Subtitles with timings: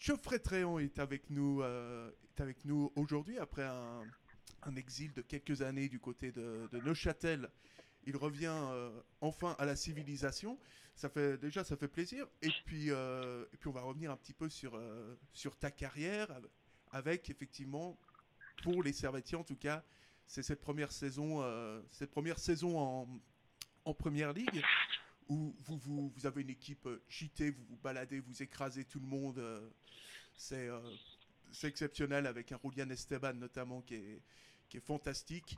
[0.00, 4.02] Geoffrey Tréant est avec nous, euh, est avec nous aujourd'hui après un,
[4.76, 7.50] exil de quelques années du côté de, Neuchâtel.
[8.04, 10.58] Il revient euh, enfin à la civilisation.
[10.96, 12.26] Ça fait déjà ça fait plaisir.
[12.40, 16.28] Et puis euh, et puis on va revenir un petit peu sur ta carrière
[16.92, 17.98] avec, effectivement
[18.62, 19.84] pour les Servetiers en tout cas
[20.26, 21.42] c'est cette première saison
[21.90, 23.08] cette première saison en
[23.84, 24.62] en première ligue
[25.30, 29.00] où vous, vous, vous avez une équipe euh, cheatée, vous vous baladez, vous écrasez tout
[29.00, 29.38] le monde.
[29.38, 29.66] euh,
[30.34, 30.80] c'est euh,
[31.52, 34.22] c'est exceptionnel avec un Julian Esteban notamment qui est,
[34.68, 35.56] qui est fantastique.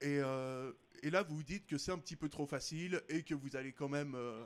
[0.00, 0.72] Et, euh,
[1.02, 3.54] et là, vous vous dites que c'est un petit peu trop facile et que vous
[3.56, 4.44] allez quand même euh,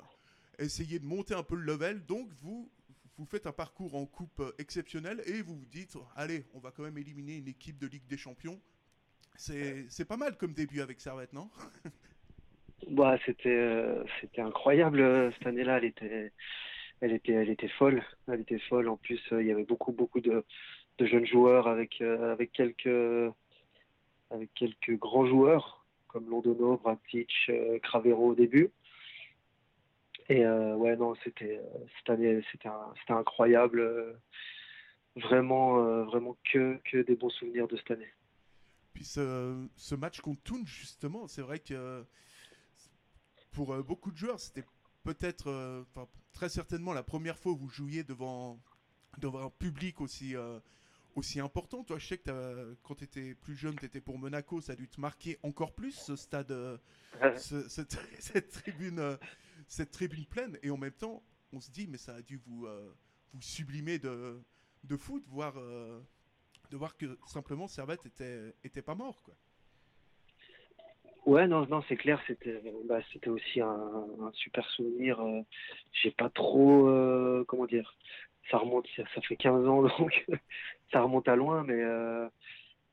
[0.59, 2.05] essayer de monter un peu le level.
[2.07, 2.71] Donc, vous,
[3.16, 6.83] vous faites un parcours en coupe exceptionnel et vous vous dites, allez, on va quand
[6.83, 8.60] même éliminer une équipe de Ligue des Champions.
[9.37, 11.51] C'est c'est pas mal comme début avec Servette, non?
[12.91, 15.79] Bah, c'était euh, c'était incroyable euh, cette année-là.
[15.79, 16.33] Elle était
[17.01, 18.02] elle était elle était folle.
[18.29, 18.88] Elle était folle.
[18.88, 20.45] En plus, euh, il y avait beaucoup beaucoup de
[20.98, 23.32] de jeunes joueurs avec avec quelques
[24.30, 27.51] avec quelques grands joueurs comme Londono, Vratic,
[27.82, 28.71] Cravero au début.
[30.29, 31.60] Et ouais non, c'était
[31.99, 32.68] cette année c'était
[33.12, 34.16] incroyable.
[35.16, 36.07] Vraiment
[36.52, 38.12] que que des bons souvenirs de cette année.
[38.95, 42.05] Puis ce, ce match contre Thun, justement, c'est vrai que
[43.55, 44.65] pour euh, beaucoup de joueurs, c'était
[45.05, 48.61] peut-être, euh, enfin, très certainement la première fois où vous jouiez devant,
[49.19, 50.59] devant un public aussi, euh,
[51.15, 51.85] aussi important.
[51.85, 54.77] Toi, je sais que quand tu étais plus jeune, tu étais pour Monaco, ça a
[54.77, 56.52] dû te marquer encore plus ce stade,
[57.38, 59.19] ce- cette, cette tribune,
[59.68, 60.59] cette tribune pleine.
[60.63, 62.66] Et en même temps, on se dit, mais ça a dû vous,
[63.33, 64.43] vous sublimer de,
[64.83, 69.22] de foot, voir, de voir que simplement Servette était, était pas mort.
[69.22, 69.37] Quoi.
[71.27, 73.67] Ouais, non, non, c'est clair, c'était, bah, c'était aussi un,
[74.21, 75.19] un super souvenir.
[75.21, 75.41] euh,
[76.03, 77.97] J'ai pas trop, euh, comment dire,
[78.50, 80.27] ça remonte, ça, fait 15 ans, donc
[80.93, 82.28] ça remonte à loin, mais, euh,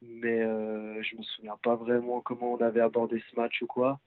[0.01, 3.99] mais euh, je me souviens pas vraiment comment on avait abordé ce match ou quoi.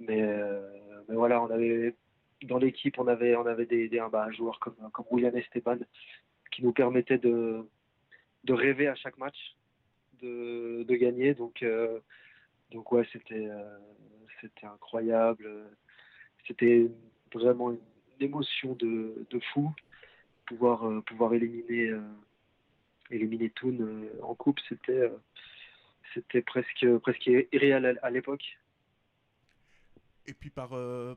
[0.00, 0.62] Mais, euh,
[1.08, 1.94] mais voilà, on avait,
[2.44, 5.78] dans l'équipe, on avait, on avait des, des bah, un joueur comme, comme Julian Esteban
[6.52, 7.64] qui nous permettait de,
[8.44, 9.56] de rêver à chaque match,
[10.22, 11.34] de, de gagner.
[11.34, 12.00] Donc, euh,
[12.70, 13.78] donc ouais, c'était euh,
[14.40, 15.48] c'était incroyable.
[16.46, 16.90] C'était
[17.32, 17.78] vraiment une
[18.20, 19.72] émotion de, de fou
[20.46, 22.02] pouvoir euh, pouvoir éliminer euh,
[23.10, 25.10] éliminer Toon en coupe, c'était
[26.14, 28.58] c'était presque presque irréel à, l'époque.
[30.26, 30.70] Et puis par,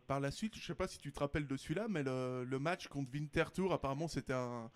[0.05, 2.59] par la suite, je sais pas si tu te rappelles de celui-là, mais le, le
[2.59, 4.69] match contre Winterthur, apparemment c'était un,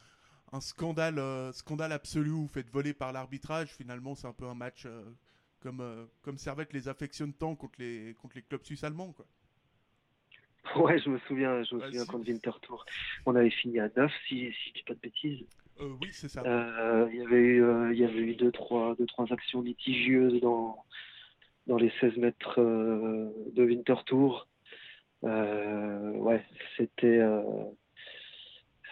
[0.59, 1.21] scandale,
[1.53, 3.69] scandale absolu vous faites voler par l'arbitrage.
[3.69, 4.87] Finalement, c'est un peu un match
[5.63, 9.13] comme, euh, comme Servette les affectionne tant contre les, contre les clubs suisses allemands.
[9.13, 9.25] Quoi.
[10.75, 12.85] Ouais, je me souviens, je me souviens contre Winterthur.
[13.25, 15.45] On avait fini à 9 si si je dis pas de bêtises.
[15.79, 16.41] Euh, oui, c'est ça.
[16.45, 20.39] Euh, il y avait eu, il y avait eu deux, trois, deux, trois actions litigieuses
[20.41, 20.83] dans,
[21.67, 24.47] dans les 16 mètres de Winterthur.
[25.23, 26.43] Euh, ouais,
[26.77, 27.21] c'était,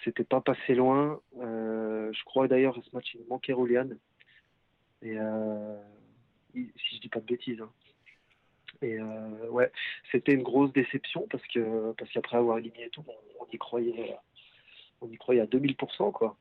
[0.04, 1.22] c'était pas passé loin.
[1.38, 3.90] Je crois d'ailleurs à ce match il manquait Rolian.
[5.02, 5.76] Et euh,
[6.54, 7.62] si je dis pas de bêtises.
[7.62, 7.72] hein.
[8.82, 9.72] Et euh, ouais,
[10.12, 13.04] c'était une grosse déception parce que parce qu'après avoir éliminé tout,
[13.40, 14.18] on, y croyait,
[15.02, 16.38] on y croyait à 2000% quoi.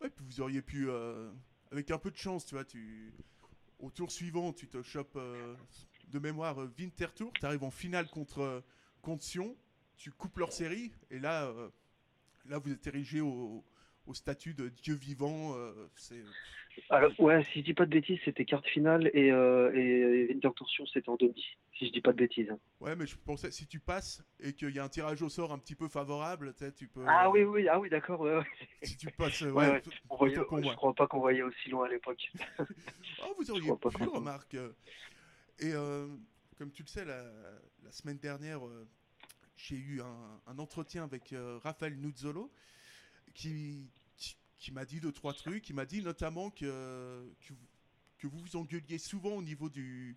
[0.00, 1.30] Ouais, puis vous auriez pu, euh,
[1.70, 3.12] avec un peu de chance, tu vois, tu,
[3.78, 5.54] au tour suivant, tu te chopes euh,
[6.08, 8.62] de mémoire euh, Winterthur, tu arrives en finale contre,
[9.00, 9.56] contre Sion,
[9.96, 11.50] tu coupes leur série, et là,
[12.46, 13.64] là vous êtes érigé au,
[14.06, 15.54] au statut de dieu vivant.
[15.56, 15.88] euh,
[16.90, 20.38] Alors, ouais, si je dis pas de bêtises, c'était quart finale et, euh, et
[20.92, 21.44] c'était en demi,
[21.76, 22.50] si je dis pas de bêtises.
[22.50, 22.58] hein.
[22.80, 25.52] Ouais, mais je pensais, si tu passes et qu'il y a un tirage au sort
[25.52, 27.04] un petit peu favorable, tu peux.
[27.06, 28.44] Ah euh, oui, oui, ah oui, d'accord, ouais, ouais.
[28.82, 31.88] Si tu passes, Ouais, ouais, On voyait, je crois pas qu'on voyait aussi loin à
[31.88, 32.30] l'époque.
[33.22, 34.54] Oh, vous auriez pu, remarque.
[35.58, 36.06] Et euh,
[36.58, 37.24] comme tu le sais, la,
[37.82, 38.86] la semaine dernière, euh,
[39.56, 42.52] j'ai eu un, un entretien avec Raphaël Nuzzolo
[43.36, 45.68] qui, m'a dit deux, trois trucs.
[45.68, 47.28] Il m'a dit notamment que,
[48.18, 50.16] que, vous, vous engueuliez souvent au niveau, du,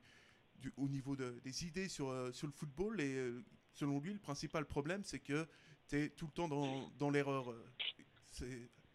[0.78, 3.00] au niveau de- des idées sur, euh, sur le football.
[3.02, 3.44] Et euh,
[3.74, 5.46] selon lui, le principal problème, c'est que
[5.90, 7.54] tu es tout le temps dans, dans l'erreur.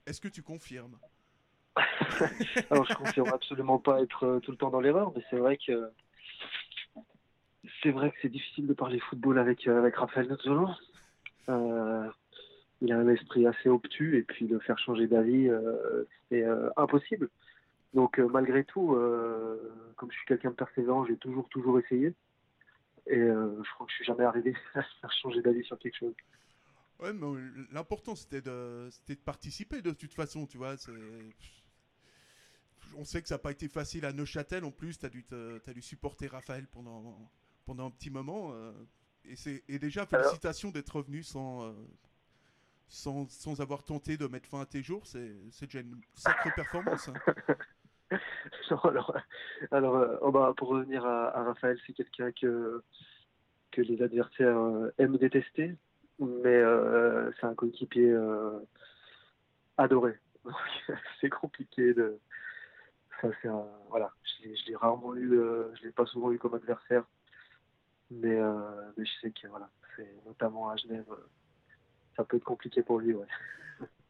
[0.06, 0.98] Est-ce que tu confirmes?
[2.70, 5.58] Alors, je confirme absolument pas être euh, tout le temps dans l'erreur, mais c'est vrai
[5.58, 5.90] que
[7.82, 10.68] c'est vrai que c'est difficile de parler football avec avec Raphaël Nozzolo.
[11.48, 12.08] Euh,
[12.84, 16.68] il a un esprit assez obtus et puis de faire changer d'avis, euh, c'est euh,
[16.76, 17.30] impossible.
[17.94, 19.56] Donc euh, malgré tout, euh,
[19.96, 22.14] comme je suis quelqu'un de persévérant, j'ai toujours toujours essayé.
[23.06, 25.96] Et euh, je crois que je suis jamais arrivé à faire changer d'avis sur quelque
[25.96, 26.14] chose.
[27.00, 27.26] Ouais, mais
[27.72, 30.74] l'important c'était de, de participer de toute façon, tu vois.
[32.96, 35.24] On sait que ça n'a pas été facile à Neuchâtel en plus, tu as, dû
[35.74, 37.18] dû supporter Raphaël pendant,
[37.64, 38.52] pendant un petit moment.
[38.52, 38.72] Euh,
[39.24, 41.72] et, et déjà, félicitations d'être revenu sans, euh,
[42.88, 45.06] sans, sans, avoir tenté de mettre fin à tes jours.
[45.06, 47.08] C'est déjà une sacrée performance.
[47.08, 47.56] Hein.
[48.84, 49.16] alors,
[49.70, 52.82] alors euh, oh bah, pour revenir à, Raphaël, c'est quelqu'un que,
[53.70, 54.58] que les adversaires
[54.98, 55.76] aiment détester,
[56.18, 56.62] mais
[57.40, 58.16] c'est un coéquipier
[59.76, 60.18] adoré.
[61.20, 62.18] c'est compliqué de.
[63.20, 63.28] Ça,
[63.88, 67.04] voilà, je l'ai rarement eu, je l'ai pas souvent eu comme adversaire.
[68.10, 71.26] Mais, euh, mais je sais que voilà, c'est notamment à Genève, euh,
[72.16, 73.14] ça peut être compliqué pour lui.
[73.14, 73.26] Ouais.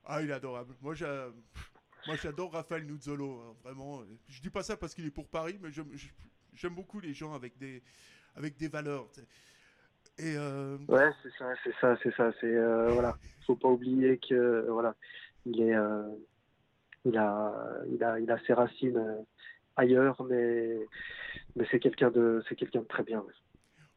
[0.04, 0.74] Ah, il est adorable.
[0.80, 4.02] Moi, j'adore Raphaël Nuzzolo, hein, vraiment.
[4.28, 7.56] Je dis pas ça parce qu'il est pour Paris, mais j'aime beaucoup les gens avec
[7.56, 7.82] des,
[8.34, 9.06] avec des valeurs.
[10.18, 10.76] Et euh...
[10.88, 12.32] Ouais, c'est ça, c'est ça, c'est ça.
[12.40, 13.16] C'est euh, voilà,
[13.46, 14.94] faut pas oublier que voilà,
[15.44, 15.74] il est,
[17.04, 19.24] il a, il a, il a ses racines
[19.76, 20.78] ailleurs, mais
[21.56, 23.24] mais c'est quelqu'un de, c'est quelqu'un de très bien.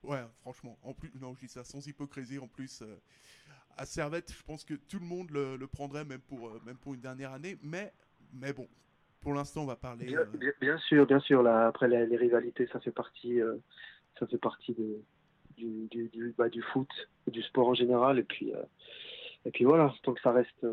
[0.04, 0.77] Ouais, franchement.
[0.83, 2.39] En plus, non, je dis ça sans hypocrisie.
[2.39, 2.95] En plus, euh,
[3.77, 6.94] à Servette, je pense que tout le monde le, prendrait, même pour, euh, même pour
[6.94, 7.57] une dernière année.
[7.62, 7.94] Mais,
[8.33, 8.68] mais bon,
[9.21, 10.06] pour l'instant, on va parler.
[10.06, 11.44] Bien, euh, sûr, bien sûr.
[11.44, 13.39] Là, après, les, rivalités, ça fait partie,
[14.19, 15.01] ça fait partie de,
[15.56, 16.89] du, du, du, bah, du, foot,
[17.27, 18.19] du sport en général.
[18.19, 18.51] Et puis,
[19.45, 20.65] et puis voilà, tant que ça reste,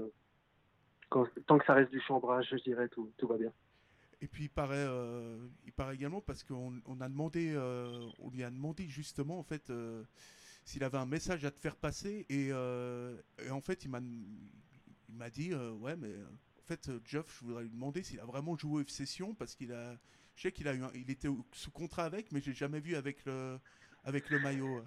[1.11, 3.53] tant que ça reste du chambrage, je dirais, tout, tout va bien.
[4.25, 5.37] Et puis il paraît, euh,
[5.67, 9.43] il paraît également parce qu'on on a demandé, euh, on lui a demandé justement en
[9.43, 10.03] fait euh,
[10.65, 12.53] s'il avait un message à te faire passer et,
[13.51, 16.15] en fait il m'a, il m'a dit ouais mais
[16.59, 19.73] en fait Jeff je voudrais lui demander s'il a vraiment joué au F-Session parce qu'il
[19.73, 19.97] a,
[20.37, 23.25] je sais qu'il a eu, il était sous contrat avec mais j'ai jamais vu avec
[23.27, 23.59] le,
[24.05, 24.83] avec le maillot.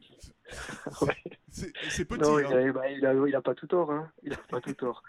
[1.48, 2.20] C'est petit.
[2.20, 2.72] Non, hein.
[2.72, 3.92] bah, il, a, il, a, pas tout tort.
[3.92, 4.10] Hein.
[4.22, 5.02] Il a pas tout tort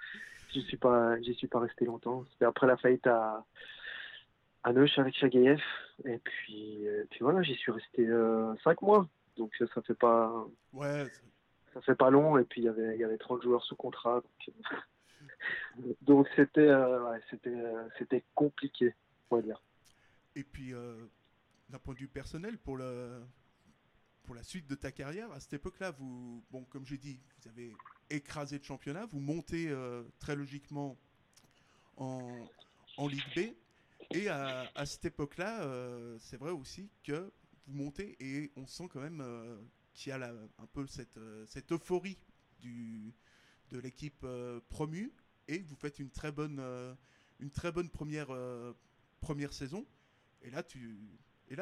[0.54, 2.26] j'y suis pas, j'y suis pas resté longtemps.
[2.32, 3.46] C'était après la faillite à,
[4.64, 5.62] à Neuch avec Chagayev.
[6.06, 9.08] Et puis, euh, puis voilà, j'y suis resté euh, 5 mois.
[9.38, 10.46] Donc ça fait pas.
[10.72, 11.08] Ouais.
[11.74, 12.38] Ça fait pas long.
[12.38, 14.22] Et puis il y avait, il y avait 30 joueurs sous contrat.
[16.02, 18.94] Donc c'était, euh, ouais, c'était, euh, c'était compliqué,
[19.30, 19.62] on va dire.
[20.36, 20.74] Et puis,
[21.70, 23.22] d'un point de vue personnel, pour le,
[24.24, 27.50] pour la suite de ta carrière, à cette époque-là, vous, bon, comme j'ai dit, vous
[27.50, 27.76] avez
[28.10, 30.98] écrasé le championnat, vous montez euh, très logiquement
[31.98, 32.48] en,
[32.98, 33.40] en, Ligue B.
[34.16, 37.32] Et à, à cette époque-là, euh, c'est vrai aussi que
[37.68, 39.58] vous montez et on sent quand même euh,
[39.94, 42.18] qu'il y a un peu cette, cette euphorie
[42.64, 44.26] de l'équipe
[44.70, 45.12] promue
[45.48, 46.62] et vous faites une très bonne,
[49.22, 49.86] première, saison.
[50.42, 50.64] Et là,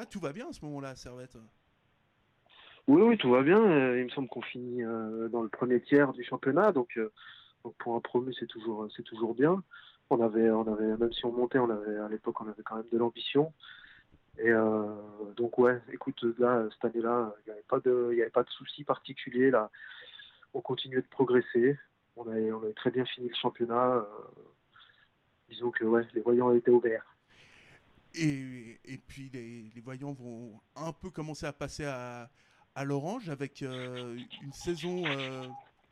[0.06, 1.38] tout va bien à ce moment-là, Servette.
[2.88, 3.62] Oui, oui, tout va bien.
[3.62, 7.12] Euh, il me semble qu'on finit euh, dans le premier tiers du championnat, donc, euh,
[7.80, 8.88] pour un promu, c'est toujours,
[9.36, 9.63] bien.
[10.09, 10.50] On avait,
[10.97, 13.54] même si on montait, à l'époque, on avait quand même de l'ambition.
[14.44, 14.52] Et
[15.36, 19.52] donc ouais, écoute, là cette année-là, il n'y avait pas de, il avait soucis particuliers
[19.52, 19.70] là.
[20.54, 21.78] On continuait de progresser.
[22.18, 24.06] On avait, très bien fini le championnat.
[25.48, 27.06] disons que ouais, les voyants étaient ouverts.
[28.16, 32.30] Et, et puis les, voyants vont un peu commencer à passer à,
[32.84, 35.48] l'Orange avec euh, une saison euh,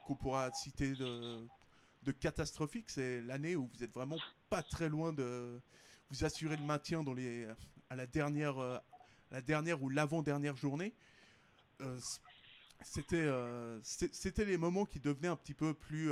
[0.05, 1.45] qu'on pourra citer de,
[2.03, 2.89] de catastrophique.
[2.89, 4.17] C'est l'année où vous êtes vraiment
[4.49, 5.61] pas très loin de
[6.09, 7.47] vous assurer le maintien dans les,
[7.89, 8.77] à la dernière, euh,
[9.31, 10.93] la dernière ou l'avant-dernière journée.
[12.81, 13.29] c'était
[13.83, 16.11] c'était les moments qui devenaient un petit peu plus,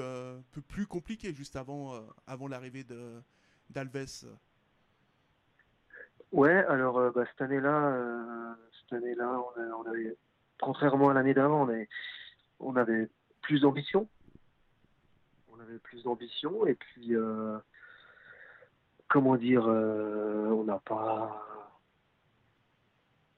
[0.68, 1.94] plus compliqués juste avant,
[2.26, 2.86] avant l'arrivée
[3.70, 4.28] d'Alves.
[6.32, 8.56] Ouais, alors bah, cette année-là,
[8.90, 9.02] cette
[9.88, 10.16] avait
[10.62, 11.68] contrairement à l'année d'avant,
[12.60, 13.10] on, avait
[13.42, 14.08] plus d'ambition.
[15.52, 17.58] On avait plus d'ambition et puis, euh,
[19.08, 21.57] comment dire, euh, on n'a pas, euh,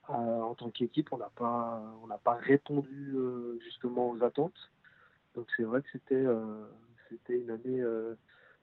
[0.09, 3.15] en tant qu'équipe, on n'a pas, on n'a pas répondu
[3.63, 4.71] justement aux attentes.
[5.35, 6.25] Donc c'est vrai que c'était,
[7.09, 7.83] c'était une année,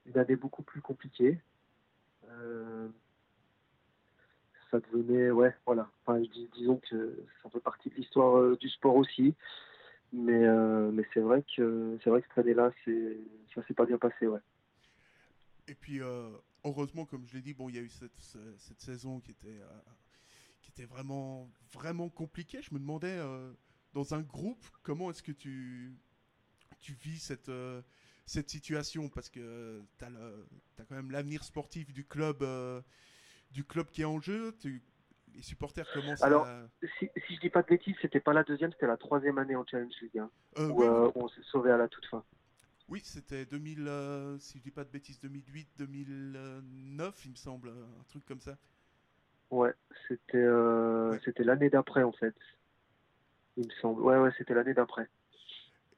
[0.07, 1.41] une année beaucoup plus compliquée
[4.71, 5.89] ça devenait, ouais, voilà.
[6.57, 9.35] Disons que ça fait partie de l'histoire euh, du sport aussi.
[10.13, 12.73] Mais, euh, mais c'est vrai que c'est vrai cette année-là,
[13.55, 14.41] ça s'est pas bien passé, ouais.
[15.69, 16.31] Et puis, euh,
[16.65, 19.61] heureusement, comme je l'ai dit, bon, il y a eu cette, cette saison qui était,
[20.67, 22.61] qui était vraiment, vraiment compliquée.
[22.61, 23.19] Je me demandais,
[23.95, 25.95] dans un groupe, comment est-ce que tu,
[26.81, 27.51] tu vis cette,
[28.27, 29.09] cette situation?
[29.09, 32.45] Parce que tu as, as, quand même l'avenir sportif du club
[33.51, 34.55] du club qui est en jeu.
[35.35, 36.67] les supporters commencent Alors, à...
[36.99, 39.57] si, si je dis pas de bêtises, c'était pas la deuxième, c'était la troisième année
[39.57, 42.25] en Challenge League, hein, Euh, où, oui, euh, on s'est sauvé à la toute fin.
[42.89, 48.05] oui, c'était 2000, euh, si je dis pas de bêtises, 2008-2009, il me semble, un
[48.09, 48.57] truc comme ça.
[49.51, 49.73] Ouais,
[50.09, 52.35] c'était euh, c'était l'année d'après en fait.
[53.57, 54.03] Il me semble.
[54.03, 55.09] Ouais, ouais, c'était l'année d'après.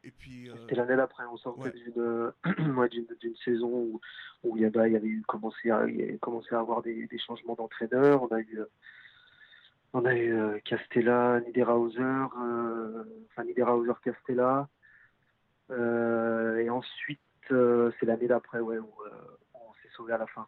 [0.04, 1.24] Et puis, euh, C'était l'année d'après.
[1.24, 1.72] On sortait ouais.
[1.72, 4.00] d'une ouais, d'une d'une saison où,
[4.44, 6.60] où il y avait, il y avait eu commencé à, il y avait commencé à
[6.60, 8.22] avoir des, des changements d'entraîneur.
[8.22, 8.66] On a eu, euh,
[9.92, 14.68] on a eu euh, Castella, Niederhauser, euh, enfin Niederhauser, Castella.
[15.70, 19.10] Euh, et ensuite, euh, c'est l'année d'après, ouais, où euh,
[19.54, 20.46] on s'est sauvé à la fin.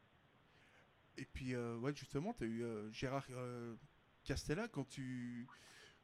[1.16, 3.76] Et puis euh, ouais, justement, tu as eu euh, Gérard euh,
[4.24, 5.46] Castella quand tu,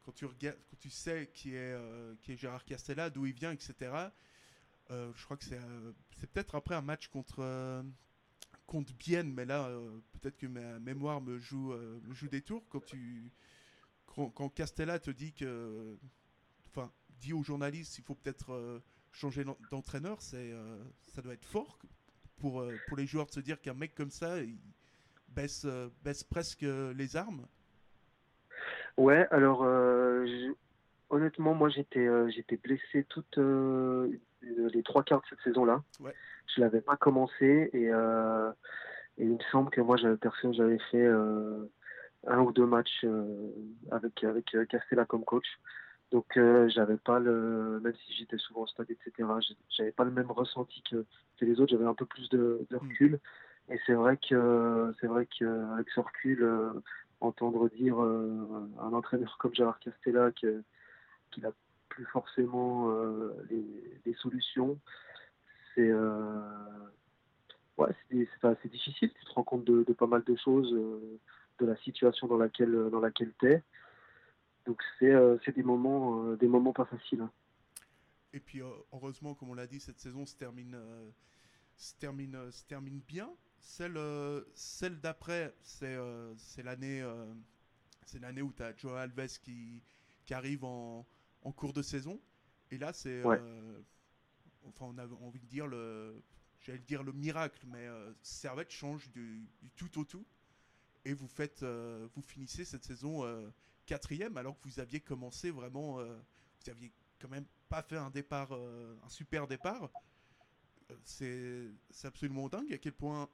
[0.02, 1.76] quand, tu regardes, quand tu sais qui est,
[2.22, 3.92] qui est Gérard Castella, d'où il vient, etc.
[4.90, 5.92] je crois que c'est euh,
[6.32, 7.84] peut-être après un match contre,
[8.66, 9.70] contre Bienne, mais là,
[10.12, 11.74] peut-être que ma mémoire me joue,
[12.10, 12.68] joue des tours.
[12.68, 13.32] Quand, tu,
[14.06, 15.98] quand, Castella te dit que.
[16.68, 18.82] Enfin, dit aux journalistes il faut peut-être
[19.12, 20.52] changer d'en- d'entraîneur, c'est
[21.02, 21.78] ça doit être fort
[22.36, 24.36] pour, pour les joueurs de se dire qu'un mec comme ça,
[25.36, 27.46] baisse, euh, baisse presque euh, les armes?
[28.96, 30.52] Ouais, alors euh, je-
[31.10, 33.38] honnêtement, moi j'étais j'étais blessé toutes
[34.42, 35.82] les trois quarts de cette saison-là.
[36.00, 36.14] Ouais.
[36.54, 40.16] Je l'avais pas commencé et, et il me semble que moi j'avais
[40.52, 41.06] j'avais fait
[42.26, 43.50] un ou deux matchs euh,
[43.90, 45.46] avec avec Castella comme coach.
[46.12, 49.28] Donc euh, j'avais pas le même si j'étais souvent au stade etc.
[49.70, 51.04] J'avais pas le même ressenti que,
[51.36, 51.72] que les autres.
[51.72, 53.20] J'avais un peu plus de, de recul.
[53.68, 56.72] Et c'est vrai que c'est vrai qu'avec ce recul, euh,
[57.20, 60.62] entendre dire euh, un entraîneur comme Gérard Castella que-
[61.30, 61.50] qu'il n'a
[61.88, 64.78] plus forcément euh, les, solutions,
[65.74, 65.92] c'est
[67.76, 69.12] ouais, c'est difficile.
[69.12, 73.00] Tu te rends compte de, pas mal de choses, de la situation dans laquelle dans
[73.00, 73.62] laquelle t'es.
[74.66, 77.20] Donc c'est des moments des moments pas faciles.
[77.20, 77.30] hein.
[78.32, 78.60] Et puis,
[78.92, 80.78] heureusement, comme on l'a dit, cette saison se termine,
[81.76, 83.30] se termine, se termine bien.
[83.66, 86.32] Celle, euh, celle d'après, c'est euh,
[86.62, 87.26] l'année euh,
[88.06, 89.82] c'est l'année où tu as Joe Alves qui,
[90.24, 91.04] qui arrive en,
[91.42, 92.20] en cours de saison.
[92.70, 93.24] Et là, c'est.
[93.24, 93.38] Ouais.
[93.40, 93.80] euh,
[94.68, 96.22] enfin, on a envie de dire le.
[96.60, 100.24] J'allais dire le miracle, mais euh, Servette change du, du tout au tout.
[101.04, 103.24] Et vous faites, euh, vous finissez cette saison
[103.84, 105.96] quatrième, alors que vous aviez commencé vraiment.
[105.96, 109.90] vous aviez quand même pas fait un départ, un super départ.
[111.04, 113.28] C'est c'est absolument dingue à quel point,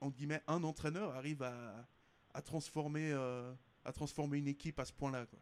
[0.00, 1.86] en guillemets, un entraîneur arrive à,
[2.34, 3.52] à transformer, euh,
[3.84, 5.26] à transformer une équipe à ce point-là.
[5.26, 5.38] quoi.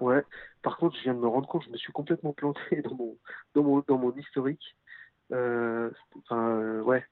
[0.00, 0.24] Ouais.
[0.62, 3.18] Par contre, je viens de me rendre compte, je me suis complètement planté dans mon
[3.54, 4.76] dans mon dans mon historique.
[5.32, 5.90] Euh,
[6.32, 7.04] euh, ouais.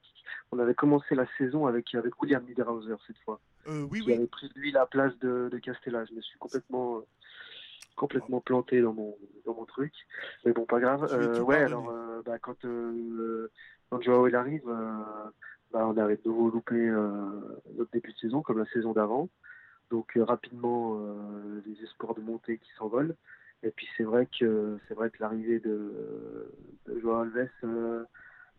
[0.51, 3.39] On avait commencé la saison avec avec William Niederhauser cette fois.
[3.67, 4.13] Euh, oui, qui oui.
[4.13, 6.05] avait pris lui la place de, de Castella.
[6.05, 7.01] Je me suis complètement
[7.95, 9.15] complètement planté dans mon
[9.45, 9.93] dans mon truc.
[10.45, 11.03] Mais bon, pas grave.
[11.45, 11.93] Ouais, alors
[12.25, 12.65] bah, quand
[13.89, 14.63] quand Joao il arrive,
[15.71, 17.29] bah, on avait de nouveau loupé euh,
[17.75, 19.29] notre début de saison comme la saison d'avant.
[19.91, 23.15] Donc euh, rapidement euh, les espoirs de montée qui s'envolent.
[23.61, 26.51] Et puis c'est vrai que c'est vrai que l'arrivée de,
[27.01, 28.05] Joao Alves,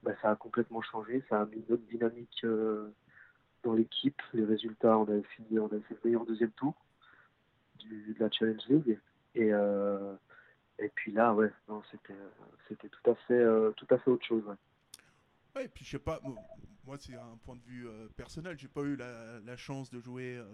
[0.02, 1.24] bah, ça a complètement changé.
[1.28, 2.44] Ça a mis une autre dynamique
[3.64, 4.20] dans l'équipe.
[4.34, 6.74] Les résultats, on avait fini, on avait fait le meilleur deuxième tour
[7.82, 8.98] de la Challenge League.
[9.34, 9.48] Et,
[10.78, 11.50] et puis là, ouais,
[11.90, 12.20] c'était,
[12.68, 13.42] c'était tout à fait,
[13.76, 14.44] tout à fait autre chose.
[14.46, 15.64] ouais.
[15.64, 16.20] Et puis je sais pas,
[16.90, 20.36] moi c'est un point de vue euh, personnel, j'ai pas eu la, chance de jouer
[20.36, 20.44] euh,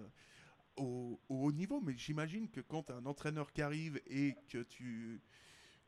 [0.77, 5.23] au, au haut niveau, mais j'imagine que quand un entraîneur qui arrive et que tu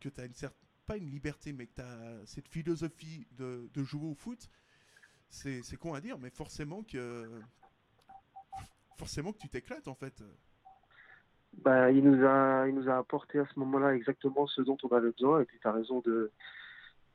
[0.01, 3.85] que as une certaine, pas une liberté, mais que tu as cette philosophie de, de
[3.85, 4.49] jouer au foot,
[5.29, 7.29] c'est c'est con à dire, mais forcément que
[8.97, 10.25] forcément que tu t'éclates en fait.
[11.59, 14.89] Bah, il nous a, il nous a apporté à ce moment-là exactement ce dont on
[14.97, 15.43] avait besoin.
[15.43, 16.31] Et puis, tu as raison de,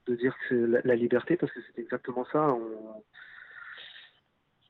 [0.08, 2.56] de dire que c'est la, la liberté, parce que c'est exactement ça.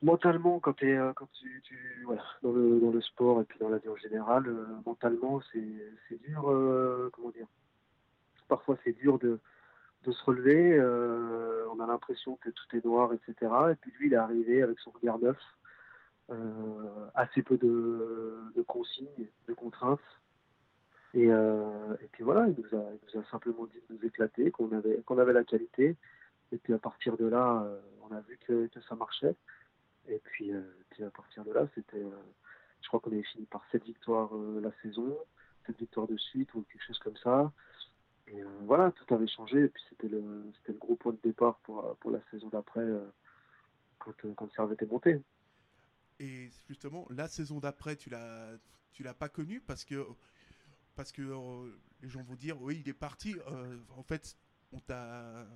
[0.02, 2.06] Mentalement, quand, euh, quand tu, tu
[2.42, 6.18] dans, le, dans le sport et puis dans la vie en général, euh, mentalement, c'est,
[6.20, 6.50] dur.
[6.50, 7.46] euh, comment dire
[8.48, 9.40] Parfois, c'est dur de,
[10.04, 10.78] de se relever.
[11.72, 13.50] on a l'impression que tout est noir, etc.
[13.72, 15.38] Et puis, lui, il est arrivé avec son regard neuf.
[17.14, 20.00] assez peu de, de consignes, de contraintes.
[21.14, 25.00] Et, euh, et puis voilà, il nous, a, simplement dit de nous éclater, qu'on avait,
[25.02, 25.96] qu'on avait la qualité.
[26.50, 29.36] Et puis à partir de là, euh, on a vu que, ça marchait.
[30.08, 32.04] Et puis, euh, puis à partir de là, c'était,
[32.82, 34.30] je crois qu'on avait fini par 7 victoires
[34.60, 35.16] la saison,
[35.66, 37.52] 7 victoires de suite ou quelque chose comme ça.
[38.26, 39.64] Et voilà, tout avait changé.
[39.64, 42.86] Et puis c'était le, c'était le gros point de départ pour, pour la saison d'après,
[43.98, 45.20] quand, quand Servette est monté.
[46.18, 48.56] Et justement, la saison d'après, tu l'as,
[48.92, 50.04] tu l'as pas connu parce que,
[50.96, 51.22] parce que
[52.02, 53.34] les gens vont dire, oui, il est parti.
[53.96, 54.36] en fait,
[54.72, 55.46] on t'a,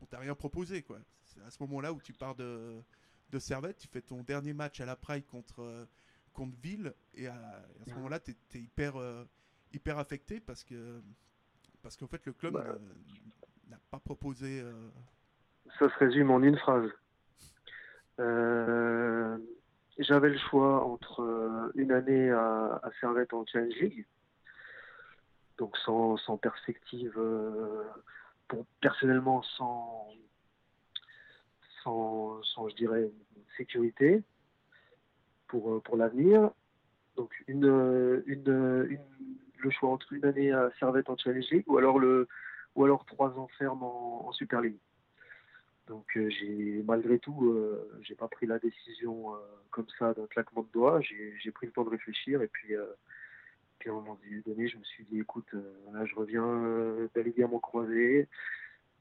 [0.00, 0.98] on t'a rien proposé, quoi.
[1.24, 2.80] C'est à ce moment-là où tu pars de,
[3.30, 5.86] de Servette, tu fais ton dernier match à la Praille contre,
[6.32, 8.94] contre Ville, et à, ce moment-là, tu es, hyper,
[9.72, 11.00] hyper affecté parce que,
[11.82, 12.78] parce qu'en fait, le club bah.
[13.68, 14.64] n'a pas proposé.
[15.78, 16.90] Ça se résume en une phrase.
[18.20, 19.38] Euh,
[19.98, 24.06] j'avais le choix entre euh, une année à, Servette en Challenge League,
[25.60, 27.84] donc sans, perspective, euh,
[28.80, 30.08] personnellement sans,
[31.84, 32.40] sans,
[32.70, 33.10] je dirais,
[33.58, 34.22] sécurité
[35.46, 36.50] pour, pour l'avenir.
[37.16, 38.98] Donc une, une,
[39.58, 42.26] le choix entre une année à Servette en Challenge League ou alors, le,
[42.74, 44.78] ou alors trois ans ferme en Super League.
[45.88, 49.38] Donc euh, j'ai malgré tout, euh, j'ai pas pris la décision euh,
[49.70, 51.00] comme ça d'un claquement de doigts.
[51.02, 52.74] J'ai pris le temps de réfléchir et puis,
[53.80, 55.52] puis à un moment donné, je me suis dit écoute,
[55.92, 58.28] là je reviens bel et croisé,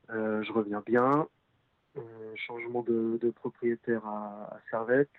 [0.09, 1.27] je reviens bien.
[2.35, 5.09] changement de, propriétaire à, Servette,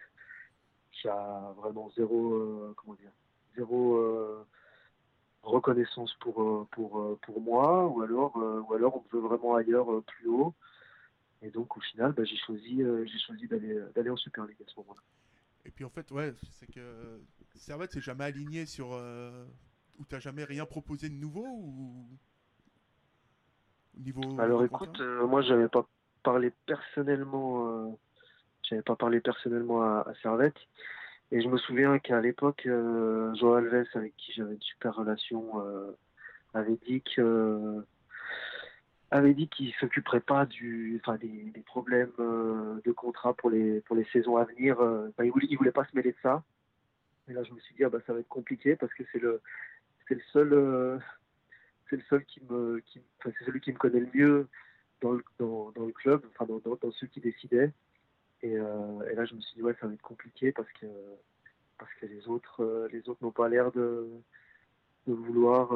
[0.91, 3.13] qui a vraiment zéro, comment dire,
[3.55, 4.45] zéro
[5.45, 10.55] reconnaissance pour, pour, pour moi, ou alors, ou alors on veut vraiment ailleurs plus haut.
[11.43, 14.45] Et donc au final, bah, j'ai choisi, euh, j'ai choisi d'aller, euh, d'aller en Super
[14.45, 15.01] League à ce moment-là.
[15.65, 17.21] Et puis en fait, ouais, c'est que
[17.57, 18.93] Servette s'est jamais aligné sur.
[18.93, 19.45] Euh,
[19.99, 22.09] ou t'as jamais rien proposé de nouveau ou.
[23.97, 25.87] Niveau Alors écoute, moi j'avais pas
[26.23, 27.99] parlé personnellement.
[28.63, 30.57] j'avais pas parlé personnellement à, Servette.
[31.33, 35.61] Et je me souviens qu'à l'époque, Joao Alves, avec qui j'avais une super relation,
[36.55, 37.85] avait dit que
[39.11, 43.81] avait dit qu'il s'occuperait pas du, enfin des, des problèmes euh, de contrat pour les
[43.83, 44.81] pour les saisons à venir.
[44.81, 46.45] Euh, il voulait, il voulait pas se mêler de ça.
[47.29, 49.19] Et là, je me suis dit ah bah ça va être compliqué parce que c'est
[49.19, 49.41] le
[50.07, 50.99] c'est le seul euh,
[51.89, 54.49] c'est le seul qui me qui, enfin, c'est celui qui me connaît le mieux
[55.01, 57.73] dans le dans, le club, enfin dans, dans, ceux qui décidaient.
[58.43, 60.87] Et, et, là, je me suis dit ouais ça va être compliqué parce que
[61.79, 64.09] parce que les autres les autres n'ont pas l'air de
[65.07, 65.73] de vouloir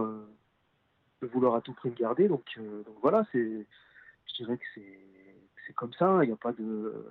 [1.27, 2.29] vouloir à tout prix me garder.
[2.29, 3.67] Donc, euh, donc voilà, c'est,
[4.27, 5.01] je dirais que c'est,
[5.67, 6.21] c'est comme ça.
[6.23, 7.07] Il n'y a pas de,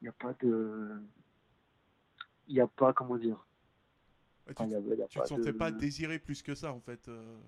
[0.00, 0.90] il n'y a pas de,
[2.48, 3.46] il n'y a pas comment dire.
[4.56, 7.08] tu, ne te sentais pas désiré plus que ça en fait.
[7.08, 7.38] Euh,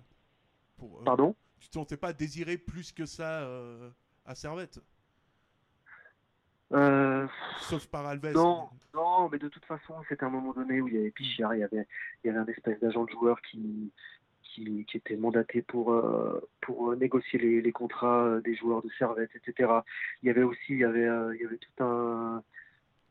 [0.77, 1.35] pour, euh, Pardon?
[1.59, 3.49] Tu te sentais pas désiré plus que ça
[4.25, 4.79] à Servette?
[7.59, 8.33] Sauf par Alves.
[8.33, 11.55] Non, non, mais de toute façon, c'était un moment donné où il y avait Pichard,
[11.55, 11.87] il y avait,
[12.23, 13.91] il y avait un espèce d'agent de joueur qui,
[14.55, 19.69] qui, était mandaté pour, euh, pour négocier les, contrats euh, des joueurs de Servette, etc.
[20.23, 22.43] Il y avait aussi il y avait, euh, il y avait tout un,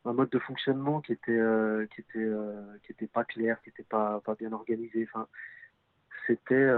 [0.05, 1.41] un mode de fonctionnement qui était,
[1.95, 2.31] qui était,
[2.83, 5.07] qui était pas clair, qui était pas, pas bien organisé.
[5.11, 5.27] Enfin,
[6.27, 6.71] c'était,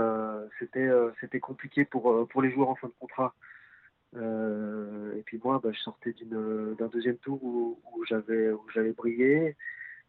[0.58, 0.88] c'était,
[1.20, 3.34] c'était compliqué pour, pour les joueurs en fin de contrat.
[4.14, 9.56] et puis moi, bah, je sortais d'un deuxième tour où, où j'avais brillé,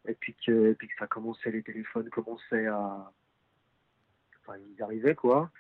[0.08, 3.12] et puis que, et puis que ça commençait, les téléphones commençaient à,
[4.56, 5.52] ils arrivaient, quoi.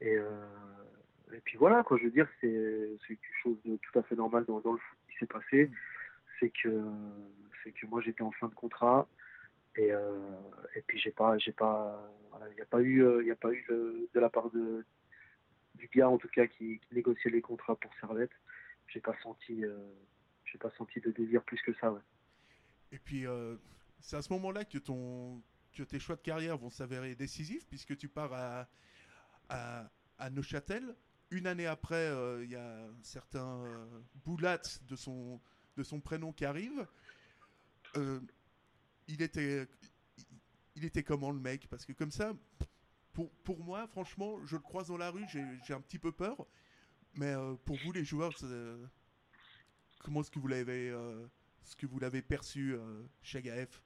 [0.00, 0.46] Et, euh,
[1.32, 4.44] et puis voilà, quoi, je veux dire, c'est quelque chose de tout à fait normal
[4.46, 5.70] dans, le foot qui s'est passé.
[6.38, 6.68] C'est que,
[7.64, 9.08] que moi, j'étais en fin de contrat.
[9.76, 10.18] Et, euh,
[10.74, 12.10] et puis j'ai pas j'ai pas
[12.50, 14.86] il n'y a pas eu il y a pas eu de, la part de
[15.74, 18.30] du gars en tout cas qui, négociait les contrats pour Servette
[18.86, 19.76] j'ai pas senti euh,
[20.46, 21.94] j'ai pas senti de désir plus que ça
[22.90, 23.26] et puis
[24.00, 25.42] c'est à ce moment là que ton
[25.76, 28.66] que tes choix de carrière vont s'avérer décisifs puisque tu pars
[29.48, 30.96] à, Neuchâtel.
[31.30, 35.40] Une année après, euh, il y a un certain euh, Boulat de son,
[35.76, 36.86] de son prénom qui arrive.
[37.96, 38.20] Euh,
[39.08, 39.68] il, était,
[40.76, 41.68] il était comment le mec?
[41.68, 42.32] Parce que comme ça,
[43.12, 46.46] pour, pour moi, franchement, je le croise dans la rue, j'ai un petit peu peur.
[47.14, 47.34] Mais
[47.64, 48.32] pour vous, les joueurs,
[49.98, 50.94] comment est-ce que vous l'avez
[52.00, 52.76] l'avez perçu
[53.22, 53.82] chez GAF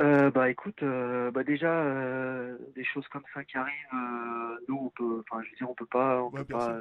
[0.00, 4.88] euh, bah écoute, euh, bah déjà euh, des choses comme ça qui arrivent, nous on
[4.90, 6.80] peut, enfin je veux dire on peut pas, on peut pas,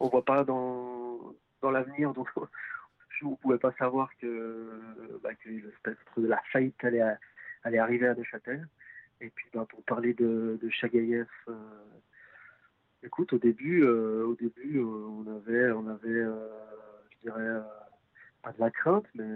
[0.00, 2.28] on voit pas dans dans l'avenir donc
[3.22, 4.80] on pouvait pas savoir que
[5.22, 7.04] bah, que le spectre de la faillite allait
[7.62, 8.66] allait arriver à Neuchâtel.
[9.20, 11.28] Et puis bah, pour parler de de Chagaïev,
[13.04, 16.24] écoute au début au début on avait on avait
[17.12, 17.62] je dirais
[18.42, 19.28] pas de la crainte mais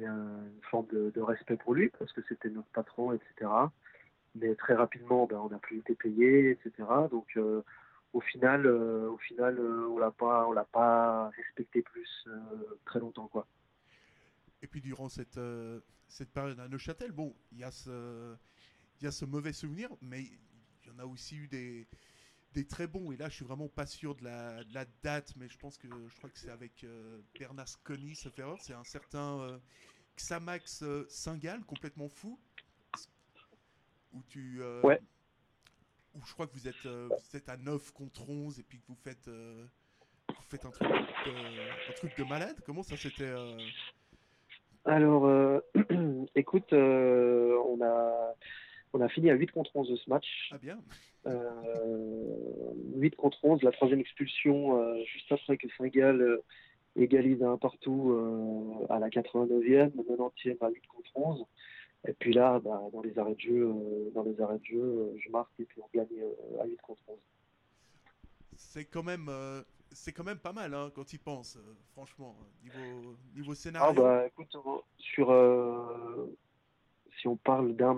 [0.00, 3.50] une forme de, respect pour lui parce que c'était notre patron, etc.
[4.34, 6.72] Mais très rapidement, ben, on n'a plus été payé, etc.
[7.10, 7.62] Donc euh,
[8.12, 12.28] au final, euh, au final, euh, on l'a pas, on l'a pas respecté plus
[12.84, 13.46] très longtemps, quoi.
[14.62, 15.38] Et puis durant cette,
[16.08, 18.34] cette période à Neuchâtel, bon, il y, a ce,
[19.00, 21.86] il y a ce mauvais souvenir, mais il y en a aussi eu des,
[22.54, 23.12] des très bons.
[23.12, 25.76] Et là, je suis vraiment pas sûr de la, de la date, mais je pense
[25.76, 28.56] que je crois que c'est avec euh, Bernard Sconi, ce erreur.
[28.60, 29.58] C'est un certain euh,
[30.16, 32.38] Xamax euh, Singal, complètement fou.
[34.12, 34.58] Où tu.
[34.62, 35.00] euh, Ouais.
[36.14, 38.78] Où je crois que vous êtes, euh, vous êtes à 9 contre 11 et puis
[38.78, 39.66] que vous faites, euh,
[40.28, 42.56] vous faites un, truc de, un truc de malade.
[42.64, 43.24] Comment ça s'était.
[43.24, 43.58] euh,
[44.84, 45.60] Alors,
[46.36, 48.34] écoute, on, a,
[48.92, 50.50] on a fini à 8 contre 11 de ce match.
[50.52, 50.78] Ah bien
[51.26, 56.42] 8 contre 11, la troisième expulsion euh, juste après que Saint-Gall euh,
[56.96, 61.44] égalise un partout euh, à la 89e, le 90e à 8 contre 11.
[62.06, 64.78] Et puis là, bah, dans les arrêts de jeu, euh, dans les arrêts de jeu,
[64.78, 67.16] euh, je marque et puis on gagne euh, à 8 contre 11.
[68.56, 71.58] C'est quand même, euh, c'est quand même pas mal hein, quand il pense,
[71.92, 74.02] franchement, niveau, niveau Ah scénario.
[74.02, 76.26] bah écoute, euh, sur euh,
[77.18, 77.96] si on parle d'un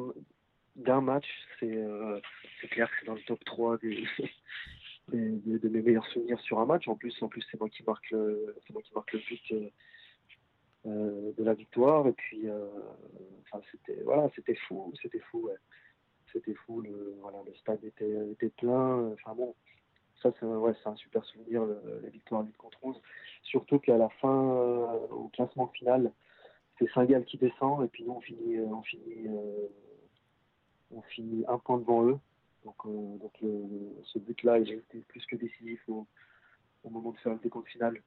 [0.76, 1.26] d'un match,
[1.58, 2.20] c'est euh,
[2.60, 3.78] c'est clair que c'est dans le top 3
[5.08, 6.86] des, de mes meilleurs souvenirs sur un match.
[6.88, 9.70] En plus, en plus c'est moi qui marque le moi qui marque le but euh,
[10.86, 12.06] euh, de la victoire.
[12.06, 12.48] Et puis
[13.42, 14.28] enfin c'était voilà,
[14.68, 15.48] fou, c'était fou.
[16.32, 16.82] C'était fou.
[16.82, 19.12] Le voilà, le stade était, était plein.
[19.12, 19.54] Enfin bon.
[20.22, 23.00] Ça, c'est ouais, un super souvenir, le- la victoire 8 contre 11.
[23.42, 26.10] Surtout qu'à la fin, au classement final,
[26.78, 29.28] c'est Saint-Gall qui descend et puis nous, on finit, on finit,
[30.90, 32.18] on finit un point devant eux.
[32.64, 33.32] Donc, euh, donc
[34.04, 36.06] ce but-là, il a été plus que décisif au,
[36.84, 38.00] moment de faire le décompte final.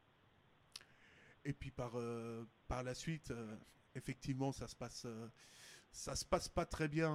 [1.45, 3.55] Et puis par, euh, par la suite, euh,
[3.95, 5.07] effectivement, ça se passe,
[5.91, 7.09] ça se passe pas très bien.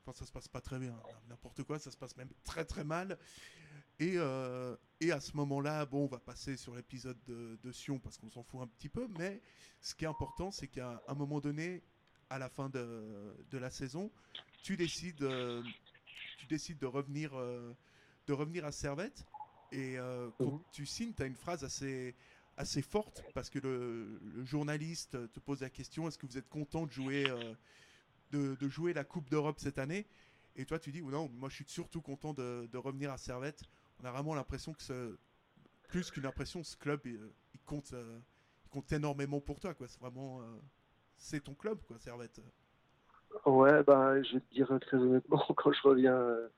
[0.00, 0.98] Enfin, ça se passe pas très bien.
[1.28, 3.18] N'importe quoi, ça se passe même très très mal.
[4.00, 4.16] Et,
[5.00, 8.30] et à ce moment-là, bon, on va passer sur l'épisode de, de Sion parce qu'on
[8.30, 9.06] s'en fout un petit peu.
[9.18, 9.42] Mais
[9.80, 11.82] ce qui est important, c'est qu'à un moment donné,
[12.30, 14.10] à la fin de, de la saison,
[14.64, 15.62] tu décides, euh,
[16.36, 17.74] tu décides de revenir, euh,
[18.26, 19.26] de revenir à Servette.
[19.72, 20.64] Et euh, quand Mhm.
[20.72, 22.16] tu signes, tu as une phrase assez,
[22.56, 26.48] assez forte parce que le, le journaliste te pose la question est-ce que vous êtes
[26.48, 27.28] content de jouer,
[28.30, 30.06] de, de jouer la Coupe d'Europe cette année?
[30.56, 33.64] Et toi, tu dis non, moi je suis surtout content de, de revenir à Servette.
[34.00, 35.18] On a vraiment l'impression que ce,
[35.88, 37.20] plus qu'une impression, ce club il,
[37.54, 37.94] il compte,
[38.64, 39.74] il compte énormément pour toi.
[39.80, 40.42] C'est vraiment
[41.16, 42.40] c'est ton club, quoi, Servette.
[43.46, 46.48] Ouais, bah, je vais te dire très honnêtement, quand je reviens euh,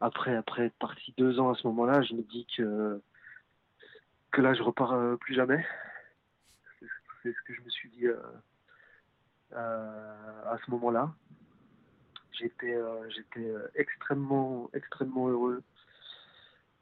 [0.00, 3.00] après, après être parti deux ans à ce moment-là, je me dis que,
[4.32, 5.64] que là, je repars euh, plus jamais.
[7.22, 8.16] C'est ce que je me suis dit euh,
[9.52, 11.14] à ce moment-là.
[12.32, 12.76] J'étais
[13.08, 15.62] j'étais extrêmement, extrêmement heureux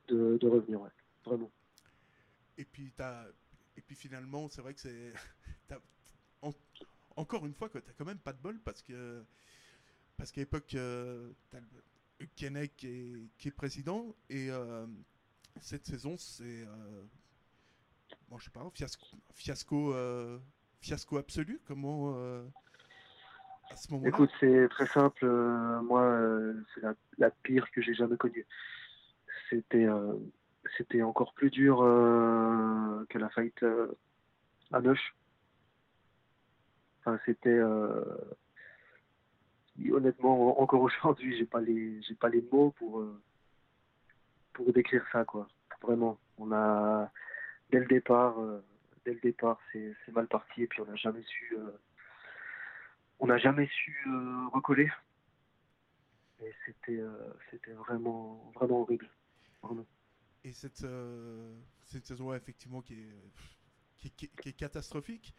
[0.08, 0.90] de, revenir, ouais,
[1.24, 1.50] vraiment.
[2.58, 3.24] Et puis, t'as...
[3.76, 5.12] Et puis finalement, c'est vrai que c'est.
[7.14, 9.24] t'as- en- Encore une fois, tu n'as quand même pas de bol parce que.
[10.16, 11.58] Parce qu'à l'époque, euh, t'as
[12.20, 14.86] le Kennec qui est, qui président et euh,
[15.60, 16.44] cette saison, c'est.
[16.44, 17.02] euh,
[18.28, 20.38] bon, je sais pas, un fiasco, fiasco, euh,
[20.80, 21.60] fiasco absolu.
[21.66, 22.14] Comment.
[22.16, 22.44] euh,
[24.04, 25.24] Écoute, c'est très simple.
[25.24, 26.82] euh, moi, euh, c'est
[27.18, 28.46] la, pire que j'ai jamais connue.
[29.50, 30.14] C'était, euh,
[30.76, 33.92] c'était encore plus dur euh, que la faillite euh,
[34.72, 35.14] à Neuch.
[37.06, 38.02] Enfin, c'était euh,
[39.90, 43.20] honnêtement encore aujourd'hui, j'ai pas les, j'ai pas les mots pour euh,
[44.54, 45.46] pour décrire ça, quoi.
[45.82, 47.12] Vraiment, on a
[47.70, 48.64] dès le départ, euh,
[49.04, 51.56] dès le départ, c'est, mal parti et puis on n'a jamais su.
[53.18, 53.94] on n'a jamais su
[54.52, 54.90] recoller.
[56.42, 57.02] Et c'était
[57.50, 59.10] c'était vraiment vraiment horrible.
[59.62, 59.86] Vraiment.
[60.42, 60.86] Et cette,
[61.84, 65.34] cette saison, effectivement, qui est- qui est catastrophique.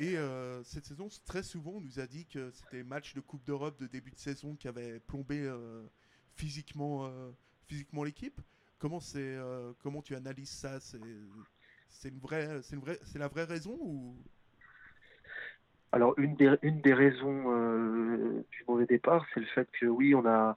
[0.00, 3.20] Et euh, cette saison, très souvent, on nous a dit que c'était les matchs de
[3.20, 5.82] Coupe d'Europe de début de saison qui avaient plombé euh,
[6.36, 7.30] physiquement, euh,
[7.66, 8.40] physiquement l'équipe.
[8.78, 9.36] Comment, c'est,
[9.82, 10.80] comment tu analyses ça?
[10.80, 10.96] C'est,
[12.08, 14.16] une vraie, c'est, la vraie raison ou...
[15.92, 20.24] Alors une des une des raisons du mauvais départ, c'est le fait que oui, on
[20.24, 20.56] a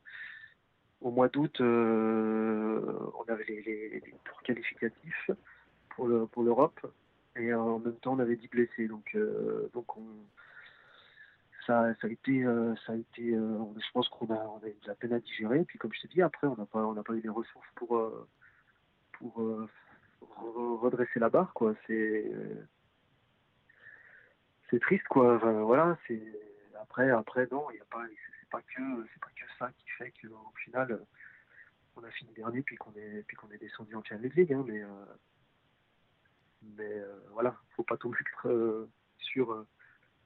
[1.02, 5.32] au mois d'août, on avait les tours qualificatifs
[5.90, 6.80] pour le pour l'Europe
[7.36, 10.06] et en même temps on avait 10 blessés, donc euh, donc on
[11.65, 14.67] ça, ça a été, euh, ça a été, euh, je pense qu'on a, on a
[14.67, 15.63] eu de la peine à digérer.
[15.63, 17.69] Puis comme je te dis, après, on n'a pas, on n'a pas eu les ressources
[17.76, 17.89] pour,
[19.13, 21.74] pour re- redresser la barre, quoi.
[21.88, 22.30] C'est,
[24.69, 25.38] c'est triste, quoi.
[25.38, 26.22] Voilà, c'est
[26.82, 28.04] après, après, non, il y a pas,
[28.41, 31.00] c'est pas que, c'est pas que ça qui fait qu'au final,
[31.96, 34.65] on a fini dernier puis qu'on est, puis qu'on est descendu en Champions League, hein,
[34.67, 34.84] mais,
[36.78, 39.67] mais euh, voilà, faut pas tout mettre euh, sur, euh,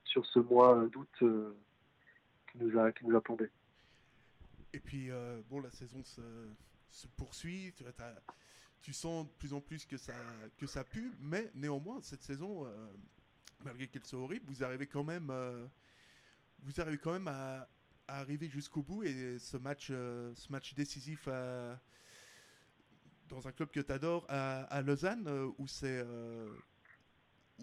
[0.04, 3.22] sur ce mois d'août qui nous a qui a.
[4.74, 5.10] Et puis
[5.50, 7.74] bon, la saison se, poursuit.
[8.82, 10.14] Tu, sens de plus en plus que ça
[10.58, 12.68] que ça pue, mais néanmoins cette saison,
[13.64, 15.32] malgré qu'elle soit horrible, vous arrivez quand même
[16.64, 17.68] vous arrivez quand même à,
[18.10, 21.28] arriver jusqu'au bout et ce match, ce match décisif
[23.30, 26.50] dans un club que tu adores à, Lausanne euh, où c'est euh,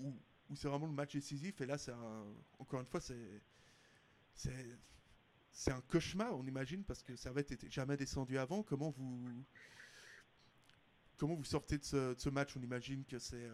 [0.01, 0.15] où,
[0.55, 1.93] c'est vraiment le match décisif et là c'est
[2.59, 3.43] encore une fois c'est
[5.53, 9.29] c'est un cauchemar on imagine parce que Servette n'était jamais descendu avant comment vous
[11.17, 12.57] comment vous sortez de ce, match?
[12.57, 13.49] On imagine que c'est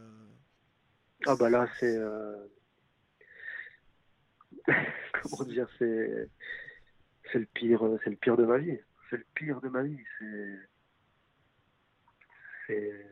[1.27, 1.99] ah bah là c'est
[5.23, 6.29] comment dire, c'est
[7.33, 8.79] c'est le pire, c'est le pire de ma vie.
[9.09, 9.99] C'est le pire de ma vie.
[10.19, 10.59] C'est
[12.71, 13.07] c'est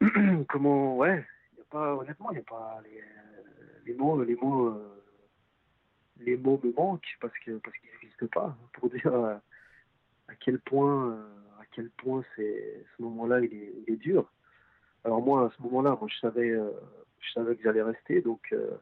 [0.48, 1.24] comment ouais.
[1.56, 3.02] Y a pas honnêtement, il y a pas les,
[3.86, 5.02] les mots, les mots, euh,
[6.18, 11.12] les mots me manquent parce que parce qu'ils n'existent pas pour dire à quel point
[11.60, 14.30] à quel point c'est ce moment-là il est, il est dur.
[15.04, 16.70] Alors moi à ce moment-là, moi je savais euh,
[17.20, 18.76] je savais que j'allais rester donc euh,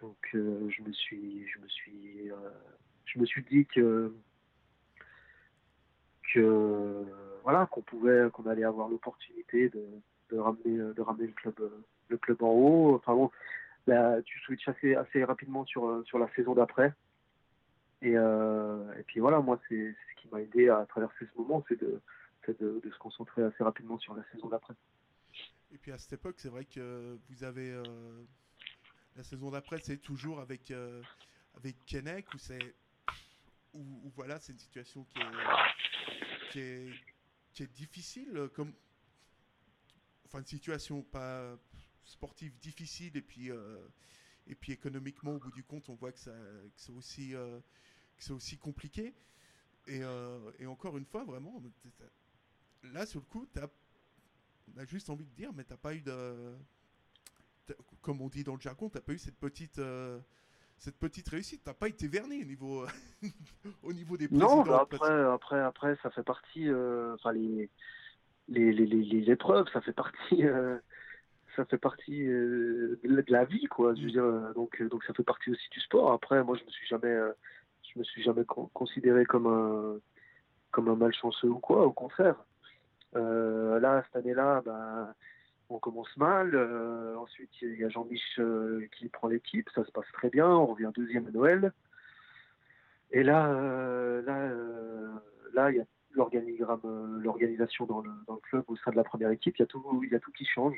[0.00, 2.50] donc euh, je me suis, je me suis, euh,
[3.06, 4.14] je me suis dit que
[6.32, 7.04] que
[7.48, 11.54] voilà qu'on pouvait, qu'on allait avoir l'opportunité de, ramener, de ramener le club,
[12.08, 12.94] le club en haut.
[12.96, 13.30] Enfin bon,
[13.86, 16.92] là, tu switches assez, assez rapidement sur sur la saison d'après.
[18.02, 21.64] Et, euh, et puis voilà, moi c'est ce qui m'a aidé à traverser ce moment,
[21.68, 22.00] c'est de,
[22.46, 24.74] de, de, se concentrer assez rapidement sur la saison d'après.
[25.72, 27.74] Et puis à cette époque, c'est vrai que vous avez
[29.18, 31.02] la saison d'après, c'est toujours avec, euh,
[31.56, 32.74] avec Kenek, où c'est.
[33.74, 35.04] Où, voilà, c'est une situation
[36.50, 36.88] qui est,
[37.52, 38.72] qui est difficile, comme.
[40.26, 41.58] Enfin, une situation pas
[42.04, 43.50] sportive difficile, et puis.
[43.50, 43.78] Euh,
[44.50, 46.32] et puis économiquement, au bout du compte, on voit que, ça,
[46.74, 47.60] c'est aussi, euh,
[48.16, 49.14] c'est aussi compliqué.
[49.86, 50.00] Et,
[50.58, 51.62] et, encore une fois, vraiment,
[52.82, 53.68] là, sur le coup, t'as,
[54.74, 56.56] on a juste envie de dire, mais t'as pas eu de
[58.00, 60.20] comme on dit dans le jargon, t'as pas eu cette petite, euh,
[60.78, 61.62] cette petite réussite.
[61.64, 62.86] T'as pas été verni au niveau,
[63.82, 64.64] au niveau des présidents.
[64.64, 67.68] Non, après, après, après, ça fait partie, euh, enfin les,
[68.48, 70.78] les, les, les, épreuves, ça fait partie, euh,
[71.56, 73.94] ça fait partie de la vie, quoi.
[73.94, 74.10] Je veux mm.
[74.10, 76.12] dire, donc, donc ça fait partie aussi du sport.
[76.12, 77.16] Après, moi, je me suis jamais,
[77.92, 79.98] je me suis jamais considéré comme un,
[80.70, 81.84] comme un malchanceux ou quoi.
[81.84, 82.36] Au contraire.
[83.14, 85.14] là, cette année-là, ben
[85.70, 86.54] on commence mal.
[86.54, 89.68] Euh, ensuite, il y a Jean-Mich euh, qui prend l'équipe.
[89.74, 90.48] Ça se passe très bien.
[90.48, 91.72] On revient deuxième à Noël.
[93.10, 94.50] Et là, euh, là,
[95.54, 99.04] là, il y a l'organigramme, l'organisation dans le, dans le, club au sein de la
[99.04, 99.56] première équipe.
[99.56, 100.76] Il y a tout, il y a tout qui change.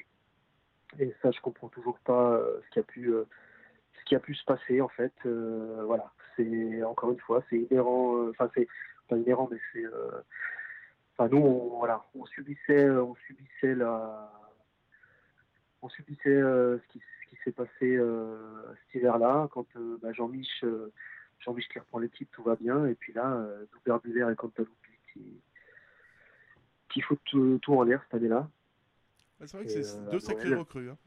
[0.98, 4.44] Et ça, je comprends toujours pas ce qui a pu, ce qui a pu se
[4.44, 5.12] passer en fait.
[5.24, 8.28] voilà, c'est encore une fois, c'est inhérent.
[8.28, 8.66] Enfin, c'est
[9.08, 9.84] pas inhérent, mais c'est.
[11.16, 14.39] Enfin, nous, on, voilà, on subissait, on subissait la
[15.82, 17.02] on subissait euh, ce qui,
[17.44, 18.36] s'est passé euh,
[18.86, 20.64] cet hiver-là, quand euh, bah, Jean-Mich
[21.38, 25.40] Jean qui reprend l'équipe, tout va bien, et puis là, Doubert et Cantaloupi qui,
[26.90, 28.50] qui foutent tout, en l'air cette année-là.
[29.40, 30.90] c'est vrai que c'est deux sacrés recrues.
[30.90, 30.98] Hein.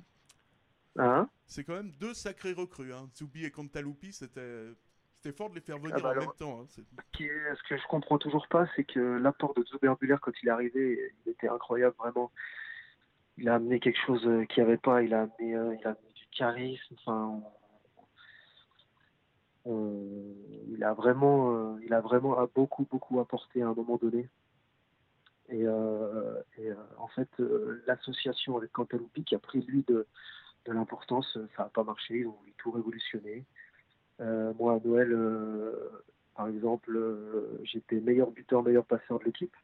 [0.98, 1.30] Hein?
[1.46, 2.94] C'est quand même deux sacrés recrues.
[2.94, 3.10] Hein.
[3.16, 4.74] Zoubi et Cantaloupi, c'était
[5.18, 6.62] c'était fort de les faire venir ah bah en même temps.
[6.62, 6.68] Hein.
[6.70, 11.14] Ce que je comprends toujours pas, c'est que l'apport de Zuber quand il est arrivé,
[11.26, 12.32] il était incroyable, vraiment
[13.38, 15.02] il a amené quelque chose euh, qu'il n'y avait pas.
[15.02, 16.96] Il a amené, euh, il a amené du charisme.
[17.00, 17.41] Enfin,
[19.65, 24.30] il a vraiment, euh, il a vraiment beaucoup, beaucoup apporté à un moment donné.
[25.50, 25.67] Et,
[26.98, 27.30] en fait,
[27.86, 30.08] l'association avec Cantaloupi qui a pris lui de,
[30.65, 32.15] de l'importance, ça n'a pas marché.
[32.19, 33.46] Ils ont voulu tout révolutionner.
[34.19, 35.15] moi, à Noël,
[36.36, 37.00] par exemple,
[37.63, 39.56] j'étais meilleur buteur, meilleur passeur de l'équipe.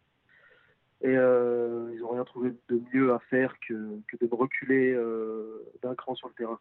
[1.02, 4.92] Et euh, ils n'ont rien trouvé de mieux à faire que, que de me reculer
[4.94, 6.60] euh, d'un cran sur le terrain.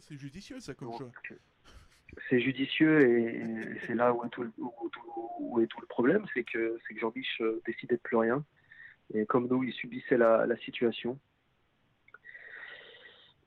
[0.00, 1.10] C'est judicieux ça comme choix.
[2.28, 6.44] C'est judicieux et, c'est là où est tout le, où, est tout le problème, c'est
[6.44, 8.44] que, que Jean-Mich euh, décidait de plus rien.
[9.14, 11.18] Et comme nous, il subissait la, la situation.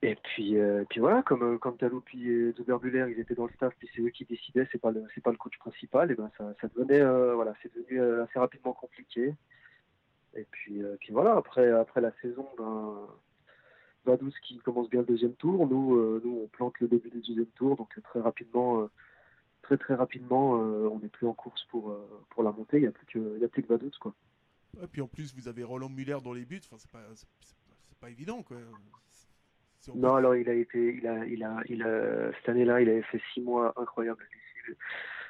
[0.02, 0.58] Et puis,
[0.89, 4.26] puis voilà, comme, comme puis Zuberbulaire, ils étaient dans le staff, puis c'est eux qui
[4.26, 7.56] décidaient, c'est pas le, c'est pas le coach principal, et ben ça, ça devenait, voilà,
[7.63, 9.34] c'est devenu assez rapidement compliqué.
[10.36, 13.08] Et puis, euh, puis voilà, après, après la saison, ben,
[14.06, 15.67] Vaduz qui commence bien le deuxième tour.
[15.67, 18.89] Nous, euh, nous, on plante le début du deuxième tour, donc très rapidement, euh,
[19.62, 21.98] très très rapidement, on n'est plus en course pour,
[22.30, 22.78] pour la montée.
[22.78, 24.13] Il n'y a plus que, y a plus que Vaduz, quoi.
[24.84, 26.62] Et puis en plus, vous avez Roland Muller dans les buts.
[26.65, 28.58] Enfin, c'est pas, c'est, pas évident, quoi.
[29.93, 33.04] Non, alors il a été, il a, il a, il a, cette année-là, il avait
[33.04, 34.28] fait six mois incroyables.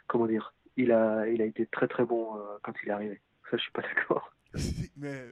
[0.07, 0.53] Comment dire?
[0.77, 3.21] Il a, il a été très très bon euh, quand il est arrivé.
[3.49, 4.31] Ça, je suis pas d'accord.
[4.97, 5.25] Mais,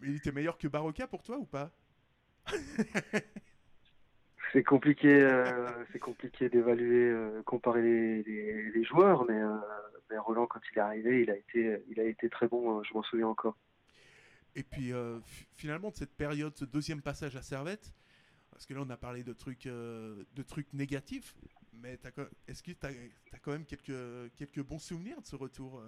[0.00, 1.70] mais il était meilleur que Baroka pour toi ou pas?
[4.52, 9.56] C'est compliqué, euh, c'est compliqué d'évaluer, euh, comparer les, les, joueurs, mais, euh,
[10.10, 12.92] mais, Roland quand il est arrivé, il a été, il a été très bon, je
[12.92, 13.56] m'en souviens encore.
[14.56, 14.92] Et puis
[15.54, 17.94] finalement de cette période, ce deuxième passage à Servette,
[18.50, 21.36] parce que là on a parlé de trucs, de trucs négatifs,
[21.72, 21.96] mais
[22.48, 25.80] est-ce que tu as, quand même quelques, quelques bons souvenirs de ce retour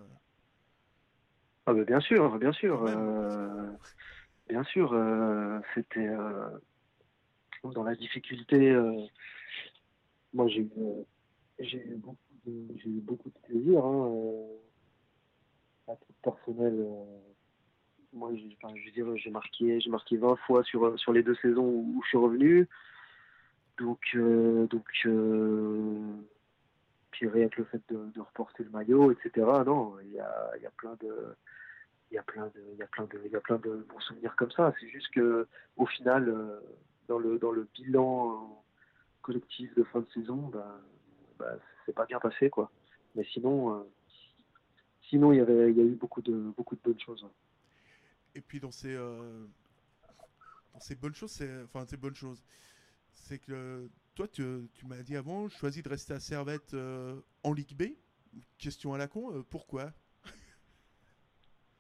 [1.67, 2.85] ah ben bien sûr, bien sûr,
[4.49, 4.95] bien sûr,
[5.75, 6.09] c'était
[7.71, 8.93] dans la difficulté, euh,
[10.35, 10.71] moi j'ai eu,
[11.61, 13.85] j'ai eu, beaucoup de, j'ai eu beaucoup de plaisir.
[13.85, 14.57] Hein, euh,
[15.89, 17.05] à titre personnel, euh,
[18.13, 21.65] moi je, je dirais, j'ai marqué, j'ai marqué 20 fois sur, sur les deux saisons
[21.65, 22.69] où, je suis revenu.
[23.79, 24.87] Donc, donc
[27.13, 29.47] puis rien que le fait de, de, reporter le maillot, etc.
[29.65, 31.37] Non, il y a, y a plein de
[32.11, 33.87] il y a plein de il y a plein de il y a plein de
[33.89, 35.47] bons souvenirs comme ça c'est juste que
[35.77, 36.61] au final
[37.09, 38.47] dans le, dans le bilan euh,
[39.21, 40.81] collectif de fin de saison, bah,
[41.39, 42.71] bah, c'est pas bien passé, quoi.
[43.15, 43.83] Mais sinon, euh,
[45.11, 47.27] sinon il y avait, il y a eu beaucoup de, beaucoup de bonnes choses.
[48.35, 49.45] Et puis dans ces, euh,
[50.73, 52.43] dans ces bonnes choses, c'est, enfin ces bonnes choses,
[53.13, 56.77] c'est que toi, tu, tu m'as dit avant, choisis de rester à Servette
[57.43, 57.83] en Ligue B.
[58.59, 59.93] Question à la con, pourquoi?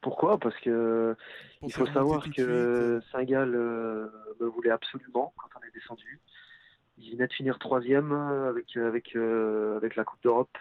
[0.03, 0.37] Pourquoi?
[0.37, 1.16] Parce que
[1.62, 4.09] il faut savoir que Saint-Gall euh,
[4.40, 6.21] me voulait absolument quand on est descendu.
[6.99, 10.59] Il venait de finir troisième avec avec euh, avec la Coupe d'Europe.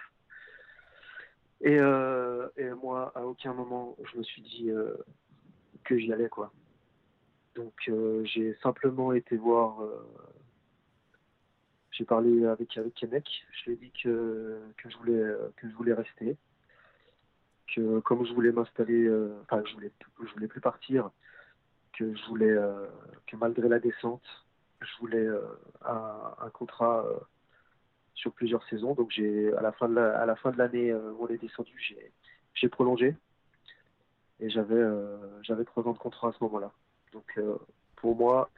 [1.63, 4.69] Et, euh, et, moi, à aucun moment, je me suis dit
[5.83, 6.53] que j'y allais quoi.
[7.55, 7.73] Donc
[8.23, 9.79] j'ai simplement été voir.
[11.91, 13.27] J'ai parlé avec avec Kenek.
[13.51, 15.23] Je lui ai dit que que je voulais
[15.57, 16.37] que je voulais rester
[17.73, 19.91] que comme je voulais m'installer, euh, enfin je voulais,
[20.23, 21.09] je voulais plus partir,
[21.97, 22.87] que je voulais euh,
[23.27, 24.23] que malgré la descente,
[24.81, 25.41] je voulais euh,
[25.85, 27.05] un, contrat
[28.13, 28.93] sur plusieurs saisons.
[28.93, 31.73] Donc j'ai à la fin de à la fin de l'année où on est descendu,
[31.79, 32.11] j'ai
[32.53, 33.15] j'ai prolongé
[34.39, 34.83] et j'avais
[35.43, 36.71] j'avais trois ans de contrat à ce moment-là.
[37.13, 37.39] Donc
[37.95, 38.49] pour moi,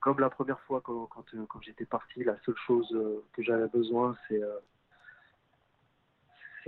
[0.00, 2.88] comme la première fois quand, quand, j'étais parti, la seule chose
[3.32, 4.40] que j'avais besoin, c'est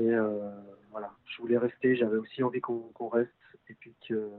[0.09, 3.31] euh, voilà, je voulais rester, j'avais aussi envie qu'on reste
[3.69, 4.31] et puis que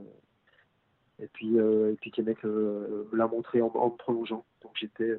[1.19, 4.45] et puis euh, et euh, l'a montré en, en, me prolongeant.
[4.61, 5.17] Donc j'étais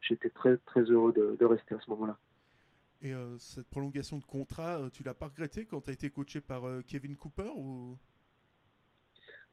[0.00, 2.18] j'étais très très heureux de, rester à ce moment-là.
[3.02, 6.62] Et cette prolongation de contrat, tu l'as pas regretté quand tu as été coaché par
[6.86, 7.98] Kevin Cooper ou?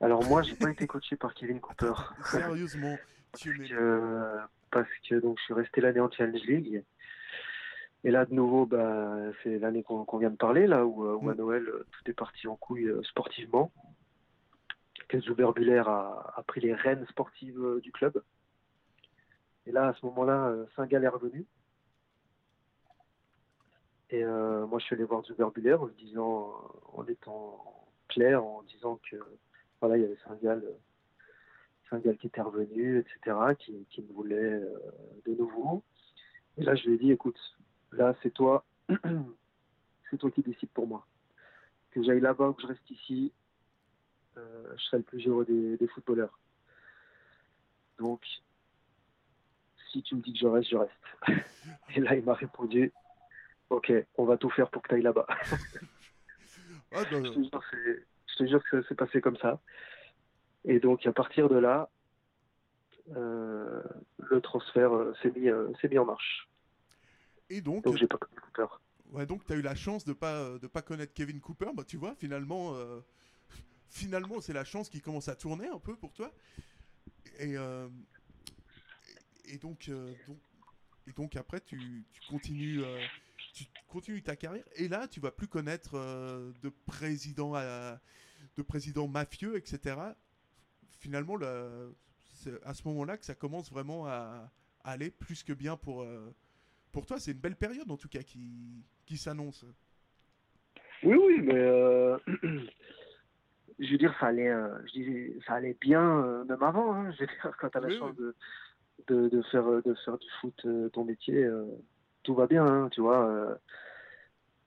[0.03, 1.93] Alors moi, j'ai pas été coaché par Kevin Cooper.
[2.25, 2.97] Sérieusement,
[3.37, 4.37] tu parce, que,
[4.69, 6.83] parce que donc je suis resté l'année en Challenge League
[8.05, 11.33] et là, de nouveau, bah, c'est l'année qu'on vient de parler, là où, euh, à
[11.33, 11.37] mm.
[11.37, 13.71] Noël, euh, tout est parti en couille euh, sportivement.
[15.07, 18.21] Que Zuber a, a, pris les rênes sportives du club.
[19.67, 21.45] Et là, à ce moment-là, Saint-Gall est revenu.
[24.09, 26.51] Et moi, je suis allé voir Zuber en lui disant,
[26.93, 29.17] en étant clair, en disant que
[29.83, 30.63] voilà, il y avait Saint-Gall
[31.89, 34.61] Saint qui était revenu, etc., qui, qui me voulait
[35.25, 35.83] de nouveau.
[36.57, 37.37] Et là, je lui ai dit, écoute,
[37.93, 38.65] Là, c'est toi,
[40.09, 41.05] c'est toi qui décides pour moi.
[41.91, 43.31] Que j'aille là-bas ou que je reste ici,
[44.37, 46.39] euh, je serai le plus heureux des, footballeurs.
[47.99, 48.25] Donc,
[49.91, 50.91] si tu me dis que je reste, je reste.
[51.95, 52.91] Et là, il m'a répondu,
[53.69, 55.27] ok, on va tout faire pour que tu ailles là-bas.
[56.91, 57.03] Ah,
[58.33, 59.59] je, te jure, que c'est passé comme ça.
[60.65, 61.89] Et donc, à partir de là,
[63.15, 63.81] euh,
[64.17, 65.49] le transfert euh, s'est mis,
[65.89, 66.47] mis en marche.
[67.49, 67.83] Et donc.
[67.83, 68.67] Donc j'ai pas connu Cooper.
[69.11, 71.69] Ouais, donc tu as eu la chance de pas de pas connaître Kevin Cooper.
[71.75, 72.99] Bah tu vois, finalement, euh,
[73.89, 76.31] finalement c'est la chance qui commence à tourner un peu pour toi.
[77.39, 77.87] Et euh,
[79.45, 80.37] et donc, euh, donc
[81.05, 82.81] et donc après tu, tu continues
[83.53, 87.99] tu continues ta carrière et là tu vas plus connaître de président à,
[88.57, 89.95] de président mafieux etc.
[90.99, 91.37] Finalement
[92.33, 94.51] c'est à ce moment-là que ça commence vraiment à,
[94.83, 96.05] à aller plus que bien pour
[96.93, 99.65] pour toi, c'est une belle période en tout cas qui, qui s'annonce.
[101.03, 102.17] Oui, oui, mais euh,
[103.79, 106.93] je veux dire, ça allait, euh, je ça allait bien euh, même avant.
[106.93, 107.11] Hein.
[107.11, 108.35] je veux dire, quand tu as la chance de,
[109.07, 111.45] de, de, faire, de faire du foot ton métier,
[112.23, 113.57] tout va bien, hein, tu vois.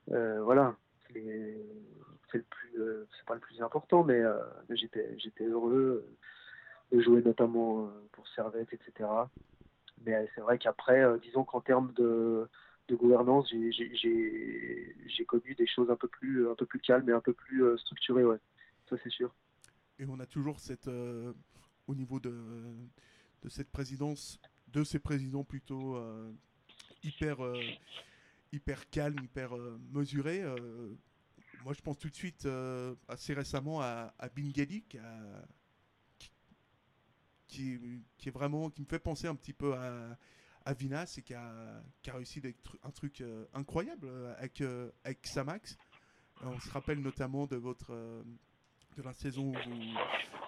[0.07, 0.75] voilà,
[1.13, 2.73] c'est le plus,
[3.17, 4.21] c'est pas le plus important, mais,
[4.69, 6.05] j'étais, j'étais heureux
[6.91, 9.09] de jouer notamment pour pour Servette, etc.
[10.05, 12.47] Mais c'est vrai qu'après, disons qu'en termes de,
[12.87, 17.21] de gouvernance, j'ai connu des choses un peu plus, un peu plus calmes et un
[17.21, 18.37] peu plus structurées, ouais.
[18.89, 19.33] Ça, c'est sûr.
[19.99, 22.33] Et on a toujours cette, au niveau de,
[23.43, 25.97] de cette présidence, de ces présidents plutôt
[27.03, 27.37] hyper,
[28.51, 29.51] hyper calme, hyper
[29.91, 30.43] mesuré.
[31.63, 32.47] moi, je pense tout de suite
[33.07, 34.81] assez récemment à, à qui,
[37.47, 40.17] qui, qui, est vraiment, qui me fait penser un petit peu à,
[40.65, 42.41] à Vinas et qui a, qui a réussi
[42.83, 43.23] un truc
[43.53, 44.61] incroyable avec,
[45.03, 45.77] avec Samax.
[46.41, 48.23] On se rappelle notamment de votre
[48.97, 49.53] de la saison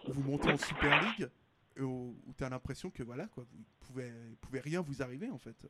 [0.05, 1.29] où vous, montez en Super League,
[1.79, 5.37] où, où tu as l'impression que voilà, quoi, vous pouvez, pouvez rien vous arriver en
[5.37, 5.67] fait.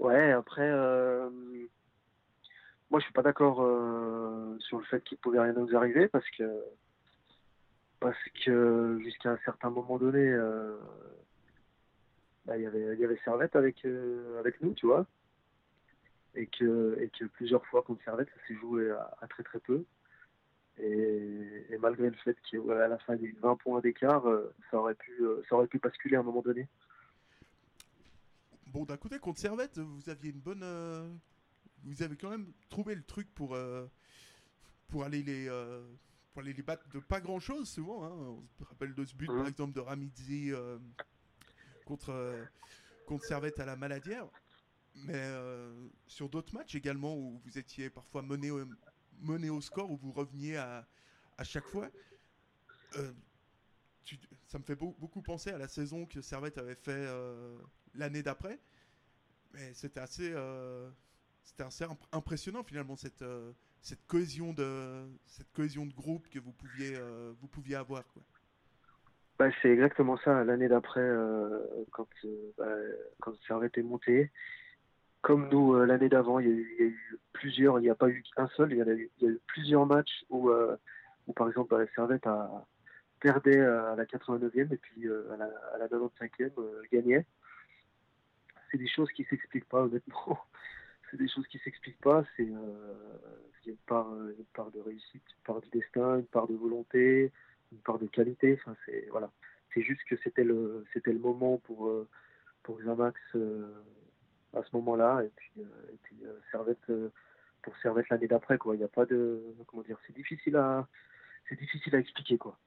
[0.00, 1.28] Ouais, après, euh,
[2.90, 6.28] moi je suis pas d'accord euh, sur le fait qu'il pouvait rien nous arriver parce
[6.30, 6.44] que
[8.00, 10.78] parce que jusqu'à un certain moment donné, euh,
[12.46, 13.84] bah, y avait il y avait Servette avec
[14.38, 15.06] avec nous, tu vois,
[16.34, 19.84] et que et que plusieurs fois contre Servette, ça s'est joué à, très très peu.
[20.78, 24.24] Et, malgré le fait qu'il y ait à la fin des 20 points d'écart,
[24.70, 26.68] ça aurait pu ça aurait pu basculer à un moment donné.
[28.72, 30.62] Bon, d'un côté, contre Servette, vous aviez une bonne.
[30.62, 31.12] Euh,
[31.82, 33.86] vous avez quand même trouvé le truc pour, euh,
[34.86, 35.84] pour, aller les, euh,
[36.32, 38.04] pour aller les battre de pas grand chose, souvent.
[38.04, 38.12] Hein.
[38.12, 39.48] On se rappelle de ce but, par mmh.
[39.48, 40.52] exemple, de Ramidzi
[41.84, 42.48] contre,
[43.06, 44.28] contre Servette à la Maladière.
[44.94, 45.32] Mais
[46.06, 48.52] sur d'autres matchs également, où vous étiez parfois mené,
[49.20, 50.86] mené au score, où vous reveniez à,
[51.38, 51.90] à chaque fois.
[54.46, 57.08] ça me fait beaucoup penser à la saison que Servette avait fait
[57.94, 58.58] l'année d'après.
[59.52, 60.88] Mais c'était assez, euh,
[62.12, 65.06] impressionnant finalement cette, euh, cette, cohésion de,
[65.96, 67.32] groupe que vous pouviez, euh,
[67.76, 68.04] avoir.
[69.38, 70.44] Bah, c'est exactement ça.
[70.44, 71.08] L'année d'après,
[71.90, 72.08] quand,
[72.58, 72.66] bah,
[73.20, 74.30] quand Servette est monté,
[75.22, 78.48] comme nous l'année d'avant, il, y, a eu plusieurs, il n'y a pas eu un
[78.48, 78.94] seul, il y a
[79.28, 80.50] eu, plusieurs matchs où,
[81.26, 82.66] où par exemple bah, Servette a
[83.20, 86.52] perdait à la 89e et puis à la, à la 95e
[86.90, 87.26] gagnait
[88.70, 90.38] c'est des choses qui s'expliquent pas honnêtement.
[91.10, 92.24] c'est des choses qui s'expliquent pas.
[92.36, 93.18] C'est euh,
[93.66, 97.32] une part, euh, une part de réussite, une part du destin, une part de volonté,
[97.72, 98.58] une part de qualité.
[98.60, 99.30] Enfin, c'est voilà.
[99.74, 102.08] C'est juste que c'était le c'était le moment pour euh,
[102.62, 103.18] pour Zamax
[104.52, 106.16] à ce moment-là et puis et puis
[106.50, 106.90] Servette
[107.62, 108.74] pour Servette l'année d'après quoi.
[108.74, 109.98] Il n'y a pas de comment dire.
[110.06, 110.88] C'est difficile à
[111.48, 112.58] c'est difficile à expliquer quoi.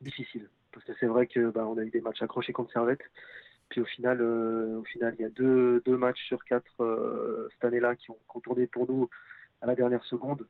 [0.00, 3.00] Difficile parce que c'est vrai que bah, on a eu des matchs accrochés contre Servette
[3.68, 7.48] puis au final, euh, au final, il y a deux, deux matchs sur quatre euh,
[7.52, 9.08] cette année-là qui ont contourné pour nous
[9.60, 10.46] à la dernière seconde.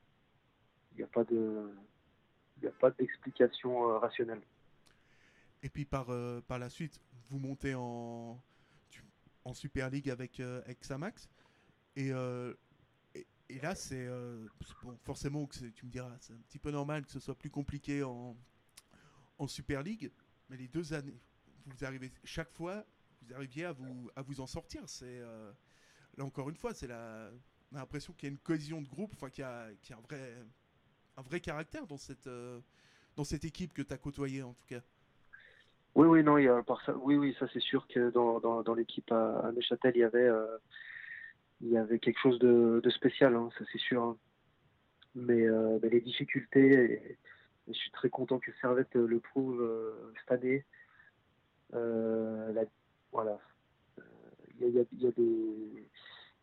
[0.93, 1.71] Il n'y a pas de,
[2.61, 4.41] il d'explication euh, rationnelle.
[5.63, 6.07] Et puis par,
[6.47, 8.39] par la suite, vous montez en,
[9.43, 11.27] en Super League avec, avec Samax.
[11.95, 12.09] Et,
[13.49, 14.07] et, là, c'est
[14.83, 17.49] bon, forcément, que tu me diras, c'est un petit peu normal que ce soit plus
[17.49, 18.37] compliqué en,
[19.39, 20.11] en Super League.
[20.49, 21.19] Mais les deux années,
[21.65, 22.85] vous arrivez chaque fois
[23.27, 24.81] vous arriviez à vous, à vous en sortir.
[24.87, 25.51] C'est euh,
[26.17, 26.89] là encore une fois, c'est
[27.71, 30.35] l'impression qu'il y a une cohésion de groupe, enfin qu'il y a, qu'il un vrai
[31.17, 32.59] un vrai caractère dans cette euh,
[33.15, 34.81] dans cette équipe que tu as côtoyée en tout cas.
[35.95, 36.37] Oui, oui, non,
[36.85, 40.27] ça, oui, oui, ça c'est sûr que dans, dans, l'équipe à, Neuchâtel, il y avait
[40.27, 40.57] euh,
[41.61, 44.03] il y avait quelque chose de, de spécial, hein, ça c'est sûr.
[44.03, 44.17] Hein.
[45.15, 45.47] Mais,
[45.81, 47.17] mais, les difficultés,
[47.67, 49.67] je suis très content que Servette le prouve
[50.19, 50.63] cette année.
[51.73, 52.65] La,
[53.11, 53.39] voilà.
[54.59, 54.83] Il y a,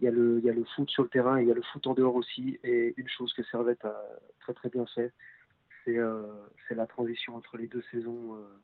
[0.01, 2.15] y, a, le, foot sur le terrain et il y a le foot en dehors
[2.15, 2.59] aussi.
[2.62, 4.01] Et une chose que Servette a
[4.41, 5.12] très très bien fait,
[5.85, 6.23] c'est euh,
[6.71, 8.61] la transition entre les deux saisons, euh,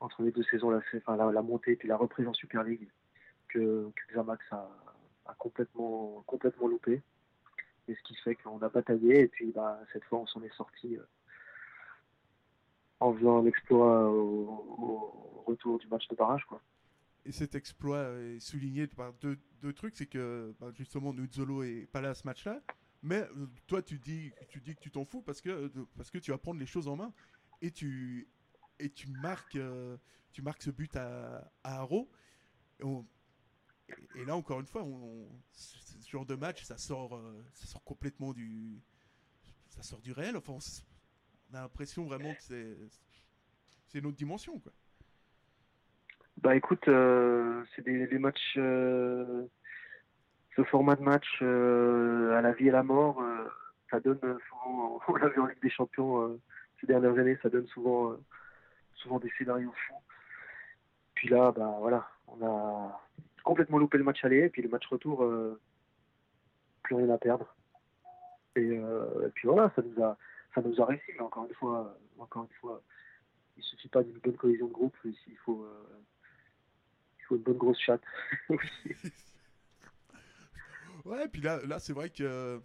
[0.00, 2.88] entre les deux saisons, la, enfin, la, montée et la reprise en Super League
[3.48, 4.68] que, que Xamax a,
[5.38, 7.02] complètement, complètement loupé.
[7.88, 10.54] Et ce qui fait qu'on a bataillé et puis bah, cette fois on s'en est
[10.54, 11.06] sorti euh,
[12.98, 16.44] en faisant un exploit au, retour du match de barrage.
[16.46, 16.60] Quoi.
[17.26, 19.38] Et cet exploit est souligné par deux,
[19.74, 22.62] trucs, c'est que bah, justement Nuzzolo est pas là à ce match-là,
[23.02, 25.66] mais euh, toi tu dis, que tu t'en fous parce que,
[25.96, 27.12] parce que tu vas prendre les choses en main
[27.60, 28.28] et tu,
[28.78, 29.96] et tu, marques, euh,
[30.32, 32.08] tu marques ce but à, à Haro.
[34.14, 34.86] Et, là encore une fois,
[35.50, 38.80] ce genre de match, ça sort, euh, ça sort complètement du,
[39.68, 40.36] ça sort du réel.
[40.36, 40.58] Enfin,
[41.50, 42.76] on a l'impression vraiment que c'est
[43.88, 44.72] c'est une autre dimension quoi.
[46.42, 49.46] Bah écoute, euh, c'est des, matchs, euh,
[50.54, 53.22] ce format de match euh, à la vie et la mort,
[53.90, 56.38] ça donne souvent, on l'a vu en Ligue des Champions
[56.78, 58.16] ces dernières années, ça donne souvent,
[58.94, 59.94] souvent des scénarios fous.
[61.14, 63.00] Puis là, bah voilà, on a
[63.42, 65.26] complètement loupé le match aller, et puis le match retour,
[66.82, 67.56] plus rien à perdre.
[68.56, 68.78] Et,
[69.34, 70.18] puis voilà, ça nous a,
[70.54, 71.12] ça nous a réussi.
[71.14, 72.82] Mais encore une fois, encore une fois,
[73.56, 75.66] il suffit pas d'une bonne cohésion de groupe, il faut,
[77.28, 78.02] faut une bonne grosse chatte.
[81.04, 82.60] ouais, puis là, là c'est vrai que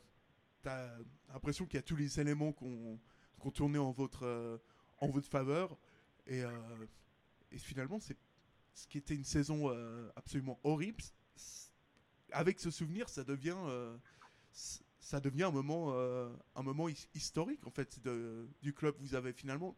[0.64, 0.98] tu as
[1.34, 3.00] l'impression qu'il y a tous les éléments qu'on
[3.42, 4.62] qu tourné en votre,
[5.00, 5.78] en votre faveur.
[6.28, 6.44] Et,
[7.52, 8.18] et finalement, c'est
[8.74, 9.70] ce qui était une saison
[10.16, 11.02] absolument horrible.
[12.32, 13.58] Avec ce souvenir, ça devient
[15.00, 15.94] ça devient un moment,
[16.56, 18.96] un moment historique en fait de, du club.
[19.00, 19.76] Vous avez finalement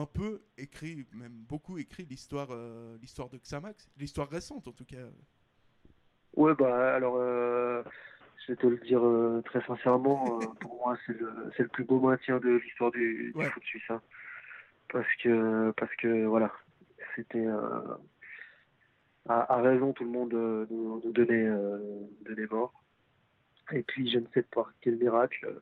[0.00, 2.48] un peu écrit, même beaucoup écrit l'histoire,
[3.00, 4.96] l'histoire de Xamax, l'histoire récente en tout cas.
[6.36, 9.02] Ouais bah alors je vais te le dire
[9.44, 13.64] très sincèrement, pour moi c'est le, le plus beau maintien de l'histoire du, du, foot
[13.64, 13.90] suisse.
[13.90, 14.00] Hein.
[14.90, 16.52] Parce que parce que voilà,
[17.16, 17.46] c'était
[19.28, 20.32] à, raison tout le monde
[20.70, 21.50] nous, nous donnait,
[22.24, 22.72] donnait mort.
[23.72, 25.60] Et puis, je ne sais pas quel miracle,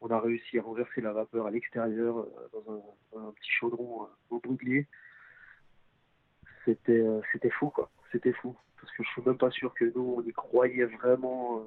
[0.00, 4.06] on a réussi à renverser la vapeur à l'extérieur euh, dans un, petit chaudron euh,
[4.30, 4.86] au brûlier.
[6.64, 7.90] C'était, euh, c'était fou, quoi.
[8.12, 8.56] C'était fou.
[8.80, 11.64] Parce que je suis même pas sûr que nous, on y croyait vraiment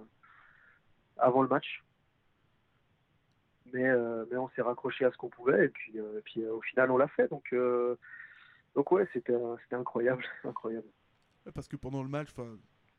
[1.18, 1.84] avant le match.
[3.74, 3.88] Mais,
[4.32, 6.98] mais on s'est raccroché à ce qu'on pouvait et puis, et puis au final, on
[6.98, 7.28] l'a fait.
[7.28, 7.54] Donc,
[8.76, 10.24] donc ouais, c'était, c'était incroyable.
[10.44, 10.88] incroyable.
[11.54, 12.30] Parce que pendant le match,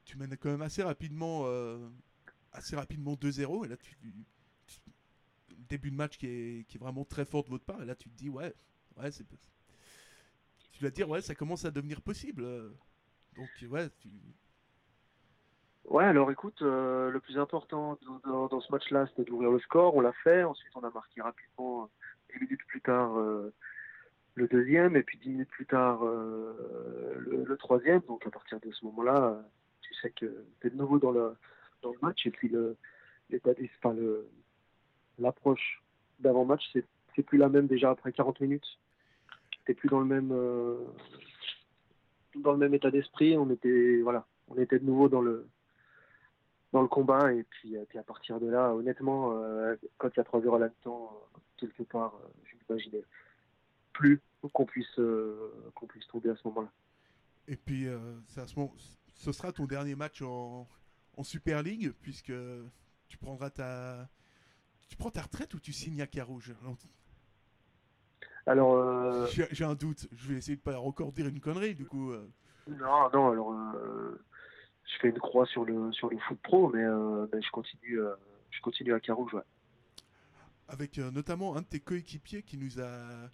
[0.04, 1.46] tu mènes quand même assez rapidement
[2.52, 3.64] assez rapidement 2-0.
[3.64, 3.96] Et là, tu,
[5.70, 7.82] début de match qui est, vraiment très fort de votre part.
[7.82, 8.54] Et là, tu te dis, ouais,
[8.96, 9.24] ouais, c'est.
[10.72, 12.42] Tu dois dire, ouais, ça commence à devenir possible.
[13.36, 13.88] Donc, ouais.
[15.84, 19.96] Ouais, alors écoute, euh, le plus important dans, ce match-là, c'était d'ouvrir le score.
[19.96, 20.44] On l'a fait.
[20.44, 21.90] Ensuite, on a marqué rapidement,
[22.32, 23.52] 10 minutes plus tard, euh,
[24.34, 24.96] le deuxième.
[24.96, 28.00] Et puis 10 minutes plus tard, euh, le, troisième.
[28.02, 29.42] Donc, à partir de ce moment-là,
[29.80, 31.34] tu sais que tu es de nouveau dans le,
[31.82, 32.24] dans le match.
[32.26, 32.76] Et puis le,
[33.28, 33.50] l'état
[33.82, 34.30] enfin, le,
[35.22, 35.82] l'approche
[36.20, 38.78] d'avant-match, c'est, c'est plus la même déjà après 40 minutes.
[39.64, 40.78] T'es plus dans le même euh,
[42.36, 43.36] dans le même état d'esprit.
[43.36, 45.46] On était voilà, on était de nouveau dans le
[46.72, 50.20] dans le combat et puis, puis à partir de là, honnêtement, euh, quand il y
[50.20, 51.20] a 3 heures à l'instant,
[51.56, 53.04] quelque part, euh, je n'imaginais
[53.92, 54.20] plus
[54.52, 55.00] qu'on puisse
[55.74, 56.70] qu'on puisse tomber à ce moment-là.
[57.48, 58.72] Et puis, à ce moment,
[59.14, 60.68] ce sera ton dernier match en,
[61.16, 62.32] en Super League, puisque
[63.08, 64.08] tu prendras ta.
[64.90, 66.76] Tu prends ta retraite ou tu signes à Carouge Alors.
[68.48, 69.28] Euh...
[69.52, 70.08] J'ai un doute.
[70.12, 72.10] Je vais essayer de pas encore dire une connerie, du coup.
[72.10, 72.28] Euh...
[72.66, 73.52] Non, non, alors.
[73.52, 74.20] Euh...
[74.84, 78.00] Je fais une croix sur le, sur le foot pro, mais, euh, mais je, continue,
[78.50, 79.42] je continue à Carouge, ouais.
[80.66, 83.30] Avec notamment un de tes coéquipiers qui nous a,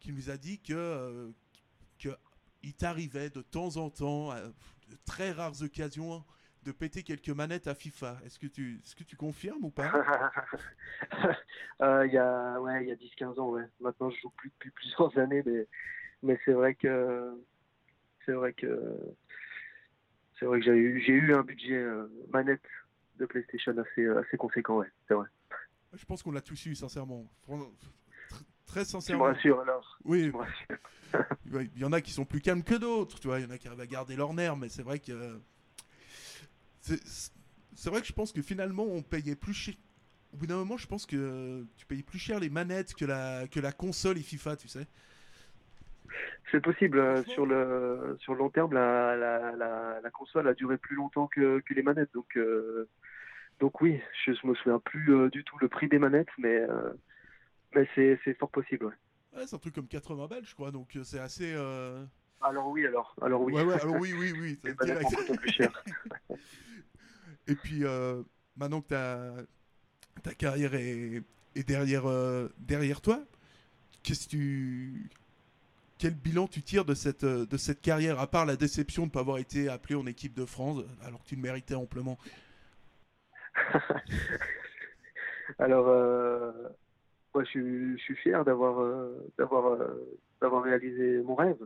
[0.00, 1.30] qui nous a dit que,
[1.98, 2.08] que
[2.62, 6.24] il t'arrivait de temps en temps, à de très rares occasions,
[6.64, 8.18] de péter quelques manettes à FIFA.
[8.24, 9.92] Est-ce que tu, est-ce que tu confirmes ou pas
[11.82, 13.64] euh, Il y a, ouais, il y a 10-15 ans, ouais.
[13.80, 15.66] Maintenant, je joue plus depuis plusieurs années, mais,
[16.22, 17.38] mais c'est vrai que,
[18.24, 18.96] c'est vrai que,
[20.38, 22.62] c'est vrai que j'ai eu, j'ai eu un budget euh, manette
[23.18, 24.90] de PlayStation assez, assez conséquent, ouais.
[25.06, 25.28] C'est vrai.
[25.92, 27.30] Je pense qu'on l'a tous eu, sincèrement.
[28.66, 29.24] Très sincèrement.
[29.24, 29.98] Tu me rassures alors.
[30.04, 30.32] Oui.
[31.74, 33.38] Il y en a qui sont plus calmes que d'autres, tu vois.
[33.38, 35.38] Il y en a qui arrivent à garder leur nerf, mais c'est vrai que
[36.84, 39.74] c'est vrai que je pense que finalement, on payait plus cher.
[40.32, 43.46] Au bout d'un moment, je pense que tu payais plus cher les manettes que la,
[43.46, 44.86] que la console et FIFA, tu sais.
[46.50, 46.98] C'est possible.
[46.98, 50.96] Euh, sur le, sur le long terme, la, la, la, la, console a duré plus
[50.96, 52.12] longtemps que, que les manettes.
[52.14, 52.88] Donc, euh,
[53.60, 56.92] donc oui, je me souviens plus euh, du tout le prix des manettes, mais, euh,
[57.74, 58.86] mais c'est fort possible.
[58.86, 59.38] Ouais.
[59.38, 60.72] ouais c'est un truc comme 80 balles, je crois.
[60.72, 61.54] Donc c'est assez.
[62.40, 63.14] Alors oui, alors.
[63.22, 63.54] Alors oui.
[63.54, 64.58] Ouais, ouais, alors oui, oui, oui.
[64.64, 65.84] C'est plus cher.
[67.46, 68.22] Et puis, euh,
[68.56, 71.22] maintenant que ta, carrière est,
[71.54, 73.20] est derrière, euh, derrière toi,
[74.02, 75.10] qu'est-ce tu,
[75.98, 79.12] quel bilan tu tires de cette, de cette carrière, à part la déception de ne
[79.12, 82.18] pas avoir été appelé en équipe de France, alors que tu le méritais amplement?
[85.58, 86.52] Alors, euh,
[87.34, 91.58] moi, je, je, suis fier d'avoir euh, euh, d'avoir réalisé mon rêve.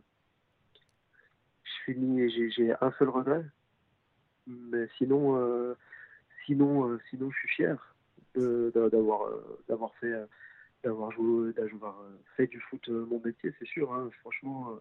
[1.64, 3.44] Je finis et j'ai un seul regret,
[4.48, 5.74] mais sinon, euh,
[6.46, 7.94] sinon, euh, sinon, je suis fier
[8.34, 10.14] d'avoir euh, d'avoir fait
[10.84, 12.02] d'avoir joué d'avoir
[12.36, 13.92] fait du foot mon métier, c'est sûr.
[13.92, 14.78] Hein, franchement,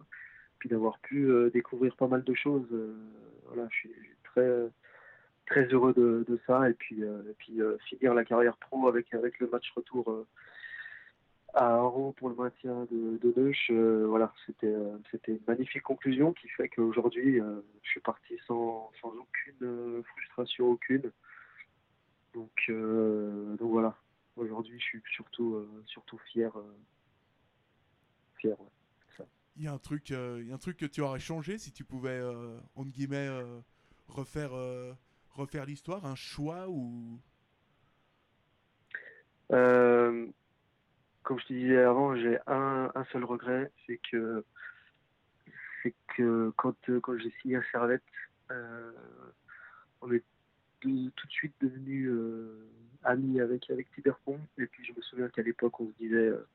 [0.58, 2.68] puis d'avoir pu découvrir pas mal de choses.
[3.46, 3.92] voilà, je suis
[4.24, 4.70] très
[5.46, 9.40] très heureux de, de, ça et puis et puis finir la carrière pro avec avec
[9.40, 10.26] le match retour
[11.54, 14.74] à Aro pour le maintien de, de Neuch, euh, voilà, c'était
[15.10, 17.40] c'était une magnifique conclusion qui fait qu'aujourd'hui,
[17.82, 21.10] je suis parti sans, sans aucune frustration, aucune.
[22.34, 23.96] Donc, donc voilà,
[24.36, 26.52] aujourd'hui, je suis surtout, surtout fier.
[28.36, 28.56] fier
[29.56, 31.72] Il y a un truc, il y a un truc que tu aurais changé si
[31.72, 32.20] tu pouvais,
[32.76, 33.30] entre guillemets,
[34.06, 34.52] refaire,
[35.30, 37.18] refaire l'histoire, un choix ou?
[39.52, 40.26] Euh,
[41.28, 44.42] comme je te disais avant, j'ai un, seul regret, c'est que
[45.82, 48.02] c'est que quand, quand j'ai signé à Servette,
[48.50, 48.92] euh,
[50.00, 50.24] on est
[50.80, 52.66] tout de suite devenus euh,
[53.04, 54.40] amis avec avec Tiberpont.
[54.56, 56.48] Et puis je me souviens qu'à l'époque, on se disait euh,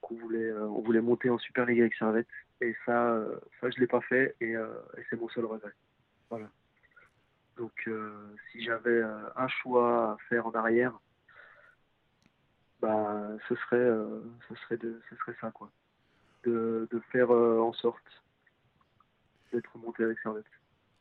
[0.00, 2.26] qu'on voulait on voulait monter en Super League avec Servette.
[2.62, 3.22] Et ça,
[3.60, 5.72] ça je l'ai pas fait et, et c'est mon seul regret.
[6.30, 6.48] Voilà.
[7.58, 7.86] Donc
[8.50, 10.98] si j'avais un choix à faire en arrière,
[12.84, 15.70] bah, ce serait, euh, ce serait, de, ce serait ça, quoi.
[16.44, 18.22] De, de faire euh, en sorte
[19.52, 20.44] d'être monté avec Servette.